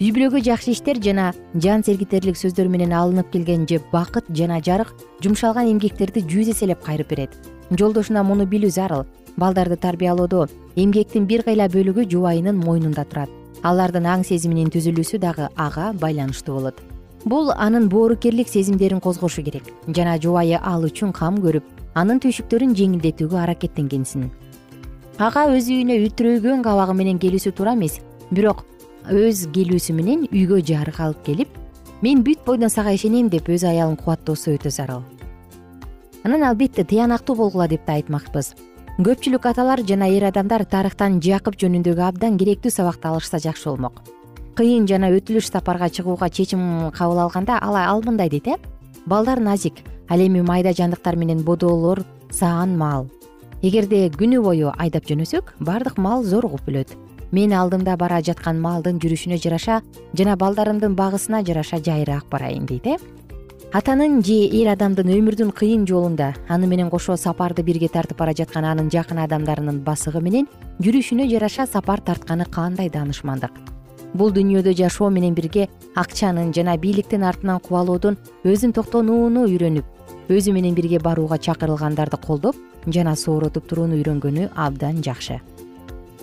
үй 0.00 0.14
бүлөгө 0.16 0.40
жакшы 0.40 0.72
иштер 0.72 0.96
жана 1.04 1.26
жан 1.60 1.82
сергитерлик 1.84 2.38
сөздөр 2.40 2.70
менен 2.72 2.94
алынып 2.96 3.26
келген 3.34 3.66
же 3.68 3.82
бакыт 3.92 4.30
жана 4.32 4.56
жарык 4.64 4.94
жумшалган 5.20 5.68
эмгектерди 5.68 6.22
жүз 6.24 6.54
эселеп 6.54 6.80
кайрып 6.86 7.10
берет. 7.10 7.34
Жолдошуна 7.68 8.22
муну 8.24 8.46
билүү 8.48 8.70
зарыл 8.72 9.04
балдарды 9.36 9.76
тарбиялоодо 9.76 10.46
эмгектин 10.74 11.26
бир 11.28 11.44
кыйла 11.44 11.68
бөлүгү 11.68 12.06
жубайынын 12.08 12.56
мойнунда 12.56 13.04
турат. 13.04 13.28
Алардын 13.62 14.08
аң 14.08 14.24
сезиминин 14.24 14.72
түзүлүүсү 14.72 15.20
дагы 15.20 15.50
ага 15.56 15.92
байланыштуу 15.92 16.56
болот. 16.56 16.80
Бул 17.26 17.52
анын 17.52 17.90
боорукерлик 17.92 18.48
сезимдерин 18.48 19.04
козгошу 19.04 19.44
керек 19.44 19.68
жана 19.86 20.16
жубайы 20.16 20.56
ал 20.62 20.88
үчүн 20.88 21.12
кам 21.12 21.42
көрүп 21.44 21.92
анын 21.92 22.24
түйшүктөрүн 22.24 22.72
жеңилдетүүгө 22.72 23.36
аракеттенгенсин. 23.44 24.30
Ага 25.18 25.44
өз 25.52 25.68
үйүнө 25.68 26.00
үтүрөйгөн 26.08 26.64
кабагы 26.64 26.96
менен 26.96 27.20
келүүсү 27.20 27.52
туура 27.52 27.76
эмес 27.76 28.00
бирок 28.30 28.64
өз 29.08 29.46
келүүсү 29.54 29.94
менен 29.96 30.26
үйгө 30.28 30.60
жарык 30.66 31.00
алып 31.00 31.22
келип 31.24 31.56
мен 32.02 32.22
бүт 32.24 32.44
бойдон 32.44 32.70
сага 32.70 32.92
ишенем 32.92 33.30
деп 33.32 33.48
өз 33.48 33.64
аялын 33.64 33.96
кубаттоосу 33.96 34.52
өтө 34.56 34.70
зарыл. 34.70 35.02
Анан 36.24 36.44
албетте 36.44 36.84
тыянактуу 36.84 37.36
болгула 37.36 37.68
деп 37.68 37.86
да 37.86 37.96
айтмакпыз. 37.96 38.54
Көпчүлүк 39.00 39.46
аталар 39.48 39.80
жана 39.88 40.10
эр 40.12 40.26
адамдар 40.28 40.66
тарыхтан 40.68 41.20
жакып 41.24 41.56
жөнүндөгү 41.56 42.02
абдан 42.04 42.36
керектүү 42.36 42.72
сабакты 42.74 43.08
алышса 43.08 43.38
жакшы 43.40 43.70
болмок. 43.70 44.02
Кыйын 44.56 44.84
жана 44.88 45.08
өтүлүш 45.16 45.48
сапарга 45.48 45.88
чыгууга 45.88 46.28
чечим 46.28 46.90
кабыл 46.92 47.22
алганда 47.24 47.58
ал 47.62 48.02
мындай 48.02 48.28
дейт 48.28 48.48
э? 48.48 48.56
Балдар 49.06 49.40
назик 49.40 49.80
ал 50.08 50.20
эми 50.20 50.42
майда 50.42 50.72
жандыктар 50.72 51.16
менен 51.16 51.42
бодоолор 51.42 52.04
саан 52.30 52.76
мал. 52.76 53.08
Эгерде 53.62 54.08
күнү 54.08 54.42
бою 54.42 54.72
айдап 54.76 55.04
жөнөсөк 55.04 55.54
баардык 55.60 55.96
мал 55.96 56.24
зоругуп 56.24 56.68
өлөт 56.68 56.92
мен 57.32 57.52
алдымда 57.52 57.96
бара 57.96 58.20
жаткан 58.22 58.60
малдын 58.60 58.98
жүрүшүнө 59.02 59.38
жараша 59.42 59.80
жана 60.18 60.36
балдарымдын 60.36 60.94
багысына 60.98 61.42
жараша 61.46 61.78
жайыраак 61.78 62.26
барайын 62.30 62.66
дейт 62.66 62.86
э. 62.86 62.96
Атанын 63.72 64.22
же 64.26 64.34
эр 64.50 64.72
адамдын 64.72 65.12
өмүрдүн 65.14 65.52
кыйын 65.54 65.84
жолунда 65.86 66.32
аны 66.48 66.66
менен 66.66 66.90
кошо 66.90 67.14
сапарды 67.16 67.62
бирге 67.62 67.88
тартып 67.88 68.18
бара 68.18 68.34
жаткан 68.34 68.64
анын 68.64 68.90
жакын 68.90 69.20
адамдарынын 69.22 69.78
басыгы 69.86 70.20
менен 70.20 70.48
жүрүшүнө 70.82 71.28
жараша 71.30 71.66
сапар 71.70 72.00
тартканы 72.00 72.48
кандай 72.50 72.90
даанышмандык? 72.90 73.52
Бул 74.14 74.32
дүйнөдө 74.34 74.74
жашоо 74.74 75.10
менен 75.10 75.34
бирге 75.38 75.68
акчанын 75.94 76.50
жана 76.52 76.76
бийликтин 76.76 77.22
артынан 77.22 77.60
кубалоодон 77.62 78.18
өзүн 78.42 78.74
токтонууну 78.74 79.46
үйрөнүп 79.46 80.34
өзү 80.34 80.52
менен 80.54 80.74
бирге 80.74 80.98
барууга 80.98 81.38
чакырылгандарды 81.38 82.18
колдоп 82.26 82.58
жана 82.86 83.14
сооротуп 83.14 83.70
турууну 83.70 84.02
үйрөнгөнү 84.02 84.50
абдан 84.56 84.98
жакшы 85.06 85.38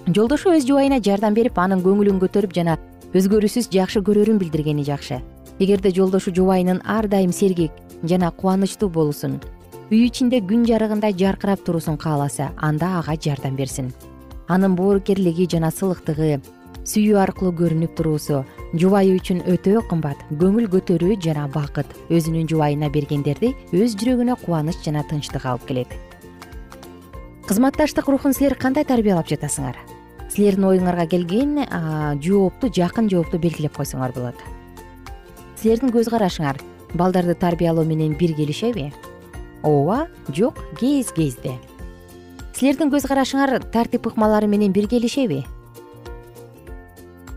жолдошу 0.07 0.53
өз 0.55 0.63
жубайына 0.63 1.01
жардам 1.03 1.35
берип 1.35 1.57
анын 1.59 1.81
көңүлүн 1.83 2.21
көтөрүп 2.21 2.53
жана 2.55 2.77
өзгөрүүсүз 3.17 3.67
жакшы 3.73 3.99
көрөрүн 4.07 4.37
билдиргени 4.39 4.85
жакшы. 4.87 5.19
Эгерде 5.59 5.91
жолдошу 5.91 6.31
жубайынын 6.31 6.79
ар 6.87 7.09
дайым 7.11 7.33
сергек 7.35 7.71
жана 8.03 8.31
кубанычтуу 8.31 8.87
болуусун 8.89 9.41
үй 9.91 10.05
ичинде 10.07 10.39
күн 10.39 10.63
жарыгындай 10.67 11.15
жаркырап 11.17 11.63
туруусун 11.65 11.97
кааласа 11.97 12.51
анда 12.55 12.99
ага 12.99 13.17
жардам 13.19 13.55
берсин. 13.55 13.91
Анын 14.47 14.75
боорукерлиги 14.75 15.47
жана 15.51 15.73
сылыктыгы 15.75 16.39
сүйүү 16.87 17.19
аркылуу 17.19 17.51
көрүнүп 17.59 17.99
туруусу 17.99 18.45
жубайы 18.79 19.17
үчүн 19.19 19.43
өтө 19.43 19.83
кымбат 19.89 20.23
көңүл 20.39 20.71
көтөрүү 20.71 21.19
жана 21.19 21.49
бакыт 21.51 21.91
өзүнүн 22.07 22.47
жубайына 22.47 22.87
бергендерди 22.95 23.51
өз 23.75 23.99
жүрөгүнө 23.99 24.39
кубаныч 24.45 24.79
жана 24.87 25.03
тынчтык 25.09 25.43
алып 25.43 25.67
келет. 25.67 25.91
Кызматташтык 27.47 28.07
рухун 28.07 28.33
силер 28.35 28.55
кандай 28.55 28.87
тарбиялап 28.87 29.27
жатасыңар 29.27 29.96
силердин 30.33 30.67
оюңарга 30.69 31.07
келген 31.09 31.57
жоопту 32.23 32.69
жакын 32.73 33.09
жоопту 33.09 33.39
белгилеп 33.39 33.77
койсоңор 33.77 34.13
болот. 34.15 34.39
Силердин 35.57 35.93
көз 35.93 36.09
карашыңар 36.13 36.59
балдарды 36.93 37.33
тарбиялоо 37.35 37.85
менен 37.85 38.15
бир 38.17 38.35
келишеби? 38.37 38.91
Ооба 39.63 40.07
жок 40.29 40.59
кез 40.79 41.11
кезде. 41.11 41.57
Силердин 42.53 42.91
көз 42.93 43.07
карашыңар 43.09 43.59
тартип 43.73 44.07
ыкмалары 44.07 44.47
менен 44.47 44.73
бир 44.73 44.87
келишеби? 44.89 45.43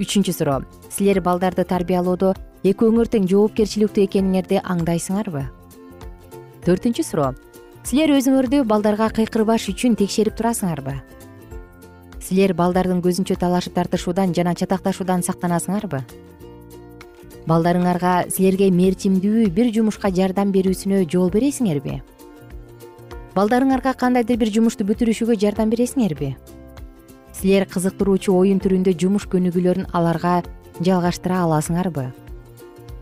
Үчүнчү 0.00 0.32
суроо 0.32 0.62
силер 0.88 1.20
балдарды 1.20 1.64
тарбиялоодо 1.68 2.32
экөөңөр 2.64 3.08
тең 3.12 3.26
жоопкерчиликтүү 3.28 4.06
экениңерди 4.06 4.60
аңдайсыңарбы? 4.64 5.44
Төртүнчү 6.64 7.04
суроо 7.04 7.34
силер 7.84 8.14
өзүңөрдү 8.16 8.62
балдарга 8.68 9.10
кыйкырбаш 9.16 9.68
үчүн 9.74 9.96
текшерип 10.00 10.36
турасыңарбы 10.40 10.96
силер 12.20 12.52
балдардын 12.54 13.00
көзүнчө 13.02 13.36
талашып 13.40 13.74
тартышуудан 13.74 14.34
жана 14.36 14.54
чатакташуудан 14.54 15.24
сактанасыңарбы? 15.26 16.02
Балдарыңарга 17.48 18.14
силерге 18.30 18.68
мерчимдүү 18.70 19.48
бир 19.56 19.72
жумушка 19.74 20.12
жардам 20.14 20.52
берүүсүнө 20.52 21.02
жол 21.10 21.30
бересиңерби? 21.32 22.00
Балдарыңарга 23.34 23.94
кандайдыр 23.96 24.38
бир 24.42 24.52
жумушту 24.52 24.84
бүтүрүшүгө 24.86 25.38
жардам 25.40 25.72
бересиңерби? 25.72 26.34
Силер 27.40 27.64
кызыктыруучу 27.72 28.36
оюн 28.36 28.60
түрүндө 28.60 28.94
жумуш 29.00 29.24
көнүгүүлөрүн 29.32 29.88
аларга 29.96 30.42
жалгаштыра 30.84 31.40
аласыңарбы? 31.46 32.10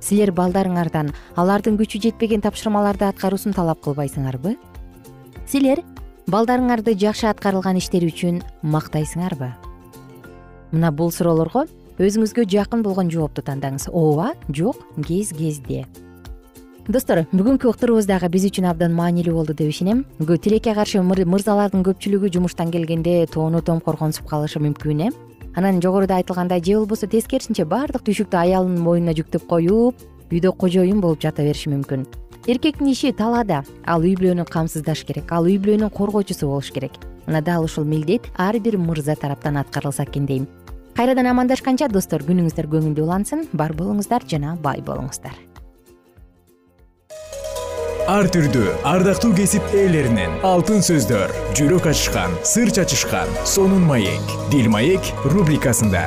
Силер 0.01 0.31
балдарыңардан 0.31 1.11
алардын 1.37 1.77
күчү 1.81 1.99
жетпеген 2.07 2.45
тапшырмаларды 2.45 3.09
аткаруусун 3.09 3.57
талап 3.57 3.83
кылбайсыңарбы? 3.83 4.55
Силер 5.51 5.83
балдарыңарды 6.29 6.93
жакшы 7.01 7.27
аткарылган 7.31 7.79
иштери 7.81 8.11
үчүн 8.13 8.43
мактайсыңарбы 8.61 9.49
мына 10.73 10.91
бул 10.93 11.09
суроолорго 11.15 11.65
өзүңүзгө 11.99 12.45
жакын 12.53 12.83
болгон 12.85 13.09
жоопту 13.11 13.43
тандаңыз. 13.43 13.89
Ооба 13.89 14.35
жок 14.53 14.77
кез 15.07 15.33
кезде. 15.33 15.87
Достор 16.89 17.25
бүгүнкү 17.33 17.69
уктуруубуз 17.69 18.07
дагы 18.09 18.29
биз 18.33 18.47
үчүн 18.49 18.69
абдан 18.71 18.95
маанилүү 18.97 19.35
болду 19.35 19.57
деп 19.57 19.73
ишенем. 19.73 20.05
Тилекке 20.21 20.77
каршы 20.77 21.03
мырзалардын 21.03 21.85
көпчүлүгү 21.89 22.31
жумуштан 22.37 22.71
келгенде 22.73 23.27
тоону 23.33 23.61
том 23.65 23.81
коргонсуп 23.81 24.29
калышы 24.29 24.61
мүмкүн 24.61 25.09
э? 25.09 25.11
Анан 25.57 25.83
жогоруда 25.83 26.21
айтылгандай 26.21 26.63
же 26.63 26.79
болбосо 26.79 27.09
тескерисинче 27.09 27.65
баардык 27.65 28.05
түйшүктү 28.07 28.37
аялынын 28.37 28.81
мойнуна 28.85 29.17
жүктөп 29.17 29.49
коюп 29.49 30.07
үйдө 30.31 30.53
кожоюн 30.53 31.01
болуп 31.01 31.25
жата 31.25 31.43
бериши 31.43 31.73
мүмкүн 31.73 32.07
эркектин 32.49 32.89
иши 32.89 33.13
талаада. 33.13 33.63
Ал 33.87 34.03
үй 34.03 34.17
бүлөнү 34.17 34.49
камсыздаш 34.49 35.05
керек. 35.05 35.31
Ал 35.31 35.45
үй 35.45 35.59
бүлөнүн 35.61 35.93
коргоочусу 35.93 36.49
болуш 36.49 36.73
керек. 36.73 36.97
Мына 37.27 37.43
дал 37.45 37.65
ушул 37.65 37.85
милдет 37.85 38.31
ар 38.37 38.59
бир 38.59 38.79
мырза 38.79 39.15
тараптан 39.15 39.61
аткарылса 39.61 40.05
экен 40.09 40.27
дейм. 40.27 40.49
Кайрадан 40.97 41.29
амандашканча 41.31 41.91
достор 41.93 42.25
күнүңүздөр 42.25 42.67
көңүлдүү 42.73 43.05
улансын. 43.05 43.47
Бар 43.53 43.77
болуңуздар 43.77 44.25
жана 44.27 44.57
бай 44.57 44.81
болуңуздар. 44.81 45.37
Ар 48.09 48.25
түрдүү 48.33 48.73
ардактуу 48.89 49.35
кесип 49.37 49.75
ээлеринен 49.77 50.41
алтын 50.49 50.81
сөздөр 50.81 51.35
жүрөк 51.53 51.91
ачышкан 51.91 52.33
сыр 52.41 52.73
чачышкан 52.73 53.29
сонун 53.45 53.85
маек 53.85 54.33
дил 54.49 54.73
маек 54.73 55.13
рубрикасында 55.29 56.07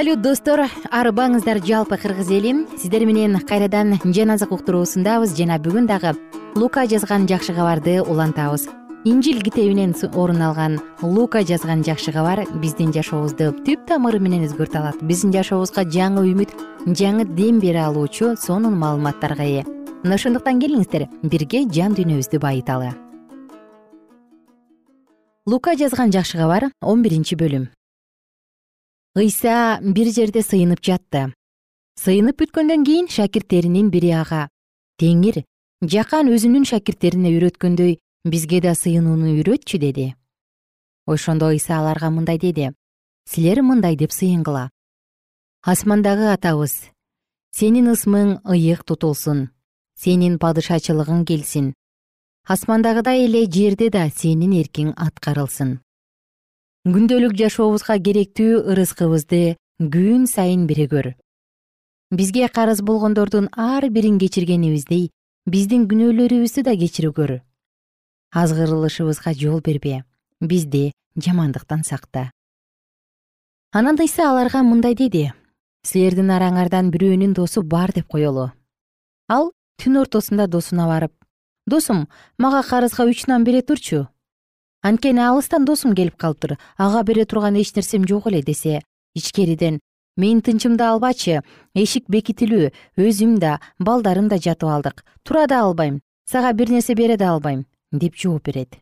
салют 0.00 0.22
достор. 0.22 0.60
Арыбаңыздар 0.88 1.58
жалпы 1.60 1.98
кыргыз 2.00 2.30
эли 2.32 2.54
сиздер 2.80 3.04
менен 3.04 3.36
кайрадан 3.44 3.98
жан 4.02 4.30
азык 4.32 4.52
уктуруусундабыз. 4.56 5.34
Жана 5.36 5.58
бүгүн 5.60 5.84
дагы 5.86 6.14
лука 6.56 6.86
жазган 6.88 7.26
жакшы 7.28 7.52
кабарды 7.52 8.00
улантабыз. 8.00 8.66
Инжил 9.04 9.42
китебинен 9.42 9.94
орун 10.14 10.40
алган 10.40 10.80
лука 11.02 11.42
жазган 11.42 11.84
жакшы 11.84 12.12
кабар 12.12 12.46
биздин 12.62 12.94
жашообузду 12.94 13.52
түп 13.66 13.84
тамыры 13.86 14.20
менен 14.20 14.46
өзгөртө 14.48 14.78
алат. 14.78 15.02
Биздин 15.02 15.34
жашообузга 15.34 15.84
жаңы 15.84 16.24
үмүт 16.32 16.54
жаңы 16.86 17.26
дем 17.36 17.58
бере 17.60 17.82
алуучу 17.84 18.36
сонун 18.40 18.78
маалыматтарга 18.80 19.44
ээ. 19.44 19.66
Мына 20.02 20.14
ошондуктан 20.14 20.62
келиңиздер 20.62 21.10
бирге 21.22 21.66
жан 21.68 21.92
дүйнөбүздү 21.92 22.40
байыталы. 22.40 22.94
Лука 25.44 25.76
жазган 25.76 26.10
жакшы 26.10 26.38
кабар 26.38 26.70
он 26.80 27.02
биринчи 27.02 27.36
бөлүм 27.36 27.68
ыйса 29.16 29.80
бир 29.82 30.12
жерде 30.12 30.42
сыйынып 30.42 30.82
жатты. 30.82 31.32
Сыйынып 32.00 32.40
бүткөндөн 32.42 32.84
кийин 32.84 33.08
шакирттеринин 33.08 33.90
бири 33.90 34.12
ага. 34.14 34.48
Теңир 35.00 35.42
жакан 35.82 36.30
өзүнүн 36.30 36.66
шакирттерине 36.68 37.34
үйрөткөндөй 37.36 37.98
бизге 38.24 38.60
да 38.60 38.74
сыйынууну 38.74 39.34
үйрөтчү 39.36 39.78
деди. 39.78 40.14
Ошондо 41.06 41.50
ыйса 41.50 41.78
аларга 41.78 42.10
мындай 42.10 42.38
деди. 42.38 42.70
Силер 43.28 43.62
мындай 43.62 43.96
деп 43.96 44.12
сыйынгыла 44.12 44.70
асмандагы 45.60 46.30
атабыз 46.32 46.72
сенин 47.52 47.90
ысмың 47.92 48.38
ыйык 48.48 48.80
тутулсун 48.88 49.50
сенин 49.92 50.38
падышачылыгың 50.40 51.26
келсин. 51.28 51.74
Асмандагыдай 52.48 53.26
эле 53.26 53.44
жерде 53.44 53.90
да 53.92 54.06
сенин 54.08 54.54
эркиң 54.56 54.94
аткарылсын 54.96 55.74
күндөлүк 56.94 57.36
жашообузга 57.38 57.96
керектүү 58.02 58.64
ырыскыбызды 58.72 59.56
күн 59.78 60.26
сайын 60.26 60.66
бере 60.66 60.86
көр. 60.90 61.08
Бизге 62.10 62.48
карыз 62.48 62.80
болгондордун 62.82 63.48
ар 63.52 63.86
бирин 63.90 64.18
кечиргенибиздей 64.18 65.10
биздин 65.46 65.86
күнөөлөрүбүздү 65.90 66.64
да 66.66 66.74
кечирип 66.74 67.14
көр. 67.14 67.32
Азгырылышыбызга 68.34 69.34
жол 69.38 69.60
бербе 69.60 70.04
бизди 70.40 70.92
жамандыктан 71.16 71.84
сакта. 71.84 72.30
Анан 73.72 74.00
ыйса 74.00 74.30
аларга 74.30 74.62
мындай 74.62 74.94
деди 74.94 75.30
силердин 75.86 76.30
араңардан 76.34 76.90
бирөөнүн 76.90 77.34
досу 77.34 77.62
бар 77.62 77.92
деп 77.94 78.08
коелу. 78.08 78.50
Ал 79.28 79.52
түн 79.78 80.02
ортосунда 80.02 80.48
досуна 80.48 80.88
барып 80.90 81.12
досум 81.66 82.08
мага 82.38 82.62
карызга 82.66 83.06
үч 83.06 83.26
нан 83.28 83.44
бере 83.44 83.62
турчу 83.62 84.08
анткени 84.82 85.20
алыстан 85.20 85.64
досум 85.64 85.94
келип 85.94 86.16
калыптыр. 86.16 86.58
Ага 86.76 87.02
бере 87.02 87.24
турган 87.24 87.56
эч 87.56 87.74
нерсем 87.76 88.06
жок 88.06 88.26
эле 88.26 88.42
десе 88.42 88.82
ичкериден. 89.14 89.80
Мен 90.16 90.40
тынчымды 90.42 90.84
албачы 90.84 91.42
эшик 91.74 92.08
бекитилүү 92.08 92.72
өзүм 92.96 93.38
да 93.38 93.60
балдарым 93.78 94.28
да 94.28 94.36
жатып 94.36 94.68
алдык. 94.68 95.04
Тура 95.22 95.46
да 95.46 95.62
албайм 95.62 96.00
сага 96.26 96.52
бир 96.52 96.70
нерсе 96.70 96.94
бере 96.94 97.16
да 97.16 97.30
албайм 97.30 97.66
деп 97.92 98.16
жооп 98.16 98.44
берет. 98.44 98.80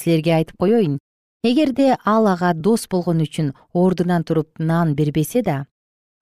Силерге 0.00 0.34
айтып 0.34 0.56
коеюн 0.58 0.98
эгерде 1.44 1.96
ал 2.04 2.26
ага 2.26 2.54
дос 2.54 2.88
болгон 2.88 3.22
үчүн 3.22 3.52
ордунан 3.72 4.24
туруп 4.24 4.58
нан 4.58 4.94
бербесе 4.94 5.42
да 5.42 5.66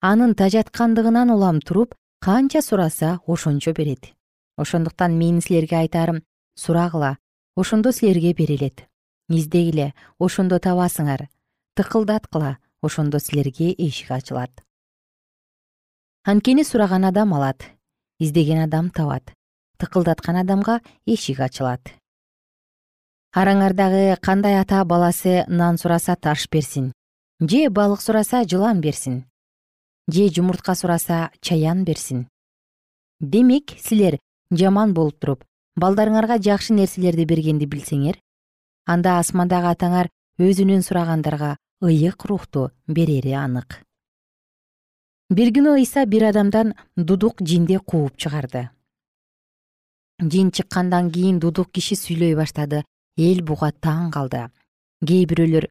анын 0.01 0.35
тажаткандыгынан 0.35 1.29
улам 1.31 1.59
туруп 1.61 1.95
канча 2.19 2.61
сураса 2.61 3.19
ошончо 3.27 3.73
берет. 3.73 4.13
Ошондуктан 4.57 5.17
менин 5.17 5.41
силерге 5.41 5.77
айтаарым 5.77 6.23
сурагыла 6.55 7.17
ошондо 7.55 7.91
силерге 7.91 8.33
берилет. 8.33 8.87
Издегиле 9.29 9.93
ошондо 10.19 10.57
табасыңар. 10.57 11.27
Тыкылдаткыла 11.75 12.57
ошондо 12.81 13.19
силерге 13.19 13.73
эшик 13.77 14.11
ачылат. 14.11 14.51
Анткени 16.23 16.63
сураган 16.63 17.05
адам 17.05 17.33
алат 17.33 17.63
издеген 18.19 18.63
адам 18.63 18.89
табат 18.89 19.33
тыкылдаткан 19.77 20.37
адамга 20.37 20.81
эшик 21.05 21.39
ачылат. 21.39 21.81
Араңардагы 23.33 24.17
кандай 24.21 24.59
ата 24.59 24.83
баласы 24.85 25.45
нан 25.47 25.77
сураса 25.77 26.15
таш 26.15 26.47
берсин 26.51 26.91
же 27.39 27.69
балык 27.69 28.01
сураса 28.01 28.43
жылан 28.43 28.81
берсин 28.81 29.25
же 30.07 30.29
жумуртка 30.29 30.75
сураса 30.75 31.31
чаян 31.41 31.83
берсин. 31.83 32.27
Демек 33.19 33.71
силер 33.79 34.19
жаман 34.51 34.93
болуп 34.93 35.17
туруп 35.19 35.43
балдарыңарга 35.81 36.37
жакшы 36.45 36.75
нерселерди 36.77 37.25
бергенди 37.25 37.67
билсеңер 37.69 38.19
анда 38.85 39.17
асмандагы 39.19 39.71
атаңар 39.73 40.09
өзүнүн 40.41 40.83
сурагандарга 40.85 41.55
ыйык 41.81 42.25
рухту 42.29 42.69
берери 42.87 43.33
анык. 43.33 43.81
Бир 45.29 45.51
күнү 45.55 45.77
ыйса 45.79 46.05
бир 46.05 46.27
адамдан 46.29 46.73
дудук 46.95 47.41
жинди 47.41 47.77
кууп 47.77 48.17
чыгарды. 48.17 48.69
Жин 50.21 50.51
чыккандан 50.51 51.09
кийин 51.11 51.39
дудук 51.39 51.71
киши 51.71 51.95
сүйлөй 51.95 52.35
баштады 52.35 52.83
эл 53.17 53.41
буга 53.41 53.71
таң 53.71 54.11
калды. 54.11 54.49
Кээ 55.01 55.25
бирөөлөр 55.31 55.69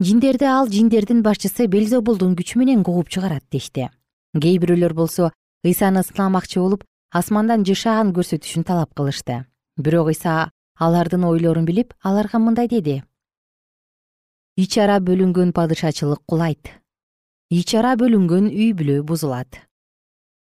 жиндерди 0.00 0.48
ал 0.48 0.70
жиндердин 0.70 1.22
башчысы 1.22 1.66
белзобулдун 1.66 2.36
күчү 2.38 2.58
менен 2.62 2.84
кууп 2.84 3.10
чыгарат 3.10 3.44
дешти. 3.50 3.90
Кээ 4.32 4.58
бирөөлөр 4.62 4.94
болсо 4.94 5.32
ыйсаны 5.64 6.02
сынамакчы 6.02 6.60
болуп 6.60 6.84
асмандан 7.12 7.60
жышаан 7.68 8.14
көрсөтүшүн 8.16 8.64
талап 8.64 8.94
кылышты. 8.96 9.44
Бирок 9.76 10.08
ыйса 10.08 10.50
алардын 10.80 11.24
ойлорун 11.28 11.66
билип 11.68 11.92
аларга 12.00 12.38
мындай 12.40 12.68
деди. 12.68 13.02
Ич 14.56 14.78
ара 14.78 14.96
бөлүнгөн 14.96 15.52
падышачылык 15.52 16.24
кулайт. 16.26 16.72
Ич 17.50 17.74
ара 17.76 17.92
бөлүнгөн 18.00 18.48
үй 18.48 18.72
бүлө 18.72 19.02
бузулат. 19.04 19.60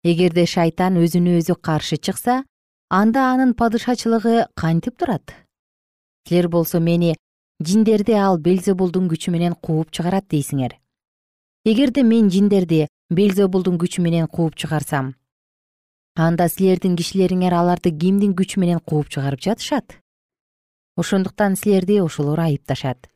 Эгерде 0.04 0.46
шайтан 0.48 0.96
өзүнө 1.04 1.38
өзү 1.42 1.60
каршы 1.60 2.00
чыкса 2.00 2.44
анда 2.90 3.28
анын 3.34 3.54
падышачылыгы 3.54 4.48
кантип 4.56 4.98
турат? 4.98 5.36
Силер 6.28 6.48
болсо 6.48 6.80
мени 6.80 7.18
жиндерди 7.60 8.16
ал 8.16 8.40
белзебулдун 8.40 9.12
күчү 9.12 9.36
менен 9.36 9.60
кууп 9.60 9.92
чыгарат 9.92 10.32
дейсиңер. 10.32 10.80
Эгерде 11.66 12.04
мен 12.04 12.32
жиндерди 12.32 12.88
белзебулдун 13.12 13.78
күчү 13.78 14.02
менен 14.02 14.28
кууп 14.28 14.56
чыгарсам 14.56 15.16
анда 16.16 16.50
силердин 16.50 16.98
кишилериңер 17.00 17.54
аларды 17.56 17.92
кимдин 17.92 18.34
күчү 18.36 18.60
менен 18.60 18.80
кууп 18.80 19.10
чыгарып 19.10 19.42
жатышат. 19.42 19.98
Ошондуктан 20.98 21.56
силерди 21.56 22.02
ошолор 22.02 22.40
айыпташат. 22.40 23.08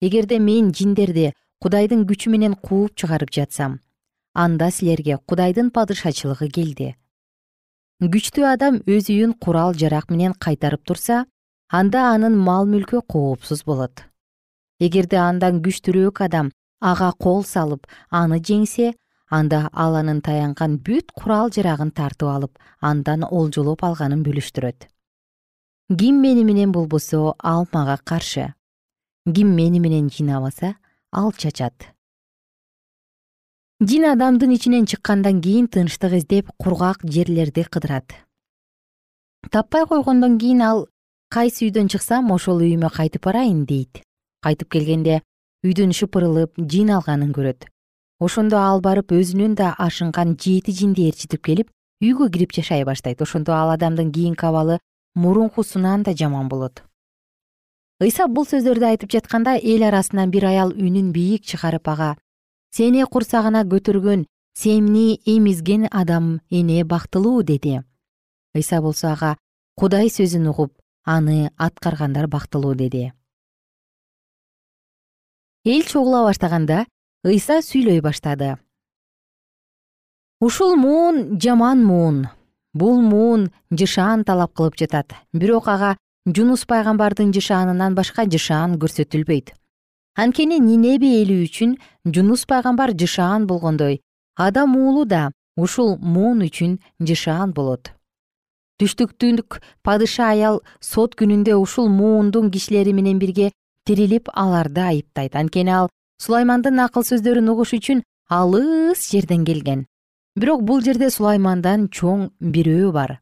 Эгерде 0.00 0.38
мен 0.38 0.72
жиндерди 0.72 1.32
кудайдын 1.60 2.06
күчү 2.08 2.30
менен 2.32 2.54
кууп 2.56 2.96
чыгарып 2.96 3.30
жатсам 3.30 3.80
анда 4.34 4.70
силерге 4.70 5.18
кудайдын 5.26 5.70
падышачылыгы 5.70 6.48
келди. 6.48 6.94
Күчтүү 8.00 8.46
адам 8.48 8.78
өз 8.88 9.10
үйүн 9.12 9.34
курал 9.34 9.74
жарак 9.74 10.08
менен 10.10 10.32
кайтарып 10.32 10.84
турса 10.86 11.26
анда 11.68 12.06
анын 12.14 12.38
мал 12.38 12.64
мүлкү 12.66 13.02
коопсуз 13.06 13.64
болот. 13.64 14.06
Эгерде 14.80 15.18
андан 15.20 15.60
күчтүүрөөк 15.60 16.22
адам 16.24 16.52
ага 16.80 17.12
кол 17.18 17.44
салып 17.44 17.86
аны 18.08 18.40
жеңсе 18.40 18.94
анда 19.30 19.68
ал 19.72 19.96
анын 19.96 20.20
таянган 20.20 20.78
бүт 20.86 21.12
курал 21.16 21.50
жарагын 21.56 21.90
тартып 21.90 22.28
алып 22.36 22.58
андан 22.80 23.24
олжолоп 23.24 23.84
алганын 23.84 24.24
бөлүштүрөт 24.26 24.90
ким 25.98 26.20
мени 26.22 26.44
менен 26.44 26.72
болбосо 26.72 27.34
ал 27.38 27.66
мага 27.72 27.98
каршы. 28.04 28.54
Ким 29.34 29.48
мени 29.56 29.80
менен 29.80 30.08
жыйнабаса 30.08 30.76
ал 31.10 31.32
чачат. 31.32 31.74
Жин 33.80 34.04
адамдын 34.04 34.54
ичинен 34.54 34.86
чыккандан 34.86 35.40
кийин 35.40 35.66
тынчтык 35.66 36.12
издеп 36.12 36.50
кургак 36.58 36.98
жерлерди 37.02 37.64
кыдырат. 37.64 38.12
Таппай 39.50 39.86
койгондон 39.86 40.38
кийин 40.38 40.62
ал 40.62 40.88
кайсы 41.28 41.66
үйдөн 41.66 41.88
чыксам 41.88 42.30
ошол 42.30 42.60
үйүмө 42.62 42.90
кайтып 42.94 43.24
барайын 43.24 43.66
дейт. 43.66 44.04
Кайтып 44.44 44.70
келгенде 44.70 45.22
үйдүн 45.64 45.90
шыпырылып 45.90 46.54
жин 46.70 46.90
алганын 46.90 47.32
көрөт 47.32 47.66
ошондо 48.20 48.56
ал 48.60 48.80
барып 48.80 49.12
өзүнөн 49.16 49.56
да 49.56 49.74
ашынган 49.78 50.36
жети 50.36 50.72
жинди 50.72 51.08
ээрчитип 51.08 51.42
келип 51.42 51.70
үйгө 52.04 52.30
кирип 52.32 52.52
жашай 52.52 52.84
баштайт. 52.84 53.22
Ошондо 53.22 53.52
ал 53.52 53.70
адамдын 53.72 54.12
кийинки 54.12 54.44
абалы 54.44 54.78
мурункусунан 55.14 56.02
да 56.02 56.12
жаман 56.12 56.48
болот. 56.48 56.82
Ыйса 58.00 58.28
бул 58.28 58.46
сөздөрдү 58.48 58.86
айтып 58.92 59.10
жатканда 59.12 59.58
эл 59.60 59.82
арасынан 59.84 60.30
бир 60.30 60.46
аял 60.48 60.72
үнүн 60.72 61.12
бийик 61.12 61.44
чыгарып 61.44 61.88
ага 61.88 62.16
сени 62.72 63.04
курсагына 63.04 63.64
көтөргөн 63.68 64.24
сени 64.54 65.20
эмизген 65.24 65.88
адам 65.90 66.40
эне 66.50 66.84
бактылуу 66.84 67.42
деди. 67.42 67.82
Ыйса 68.54 68.80
болсо 68.80 69.12
ага 69.12 69.36
кудай 69.76 70.08
сөзүн 70.08 70.48
угуп 70.48 70.72
аны 71.04 71.50
аткаргандар 71.56 72.26
бактылуу 72.28 72.74
деди. 72.74 73.12
Эл 75.64 75.82
чогула 75.82 76.24
баштаганда 76.24 76.86
ыйса 77.24 77.60
сүйлөй 77.60 78.00
баштады. 78.00 78.56
Ушул 80.40 80.76
муун 80.76 81.38
жаман 81.38 81.84
муун 81.84 82.28
бул 82.72 83.00
муун 83.02 83.50
жышаан 83.70 84.24
талап 84.24 84.54
кылып 84.54 84.76
жатат. 84.80 85.12
Бирок 85.32 85.68
ага 85.68 85.96
жунус 86.26 86.64
пайгамбардын 86.64 87.32
жышаанынан 87.32 87.94
башка 87.94 88.24
жышаан 88.24 88.78
көрсөтүлбөйт. 88.80 89.52
Анткени 90.16 90.58
нинеби 90.58 91.20
эли 91.20 91.44
үчүн 91.44 91.76
жунус 92.04 92.46
пайгамбар 92.46 92.94
жышаан 92.96 93.46
болгондой. 93.46 94.00
Адам 94.36 94.76
уулу 94.76 95.04
да 95.04 95.30
ушул 95.56 95.98
муун 95.98 96.40
үчүн 96.46 96.80
жышаан 97.00 97.52
болот. 97.52 97.92
Түштүктүк 98.80 99.60
падыша 99.84 100.30
аял 100.32 100.62
сот 100.80 101.14
күнүндө 101.20 101.60
ушул 101.60 101.88
муундун 101.92 102.50
кишилери 102.50 102.94
менен 102.96 103.18
бирге 103.18 103.52
тирилип 103.84 104.30
аларды 104.32 104.80
айыптайт. 104.80 105.36
Анткени 105.36 105.70
ал 105.70 105.90
сулаймандын 106.20 106.82
акыл 106.84 107.06
сөздөрүн 107.08 107.48
угуш 107.52 107.72
үчүн 107.78 108.02
алыс 108.28 109.06
жерден 109.08 109.46
келген. 109.48 109.86
Бирок 110.36 110.62
бул 110.62 110.82
жерде 110.84 111.08
сулаймандан 111.10 111.88
чоң 111.88 112.28
бирөө 112.40 112.92
бар. 112.92 113.18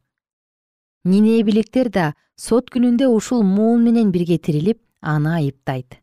Нинебиликтер 1.04 1.88
да 1.94 2.14
сот 2.36 2.72
күнүндө 2.74 3.06
ушул 3.14 3.44
муун 3.46 3.84
менен 3.86 4.10
бирге 4.12 4.38
тирилип 4.38 4.82
аны 5.00 5.36
айыптайт. 5.36 6.00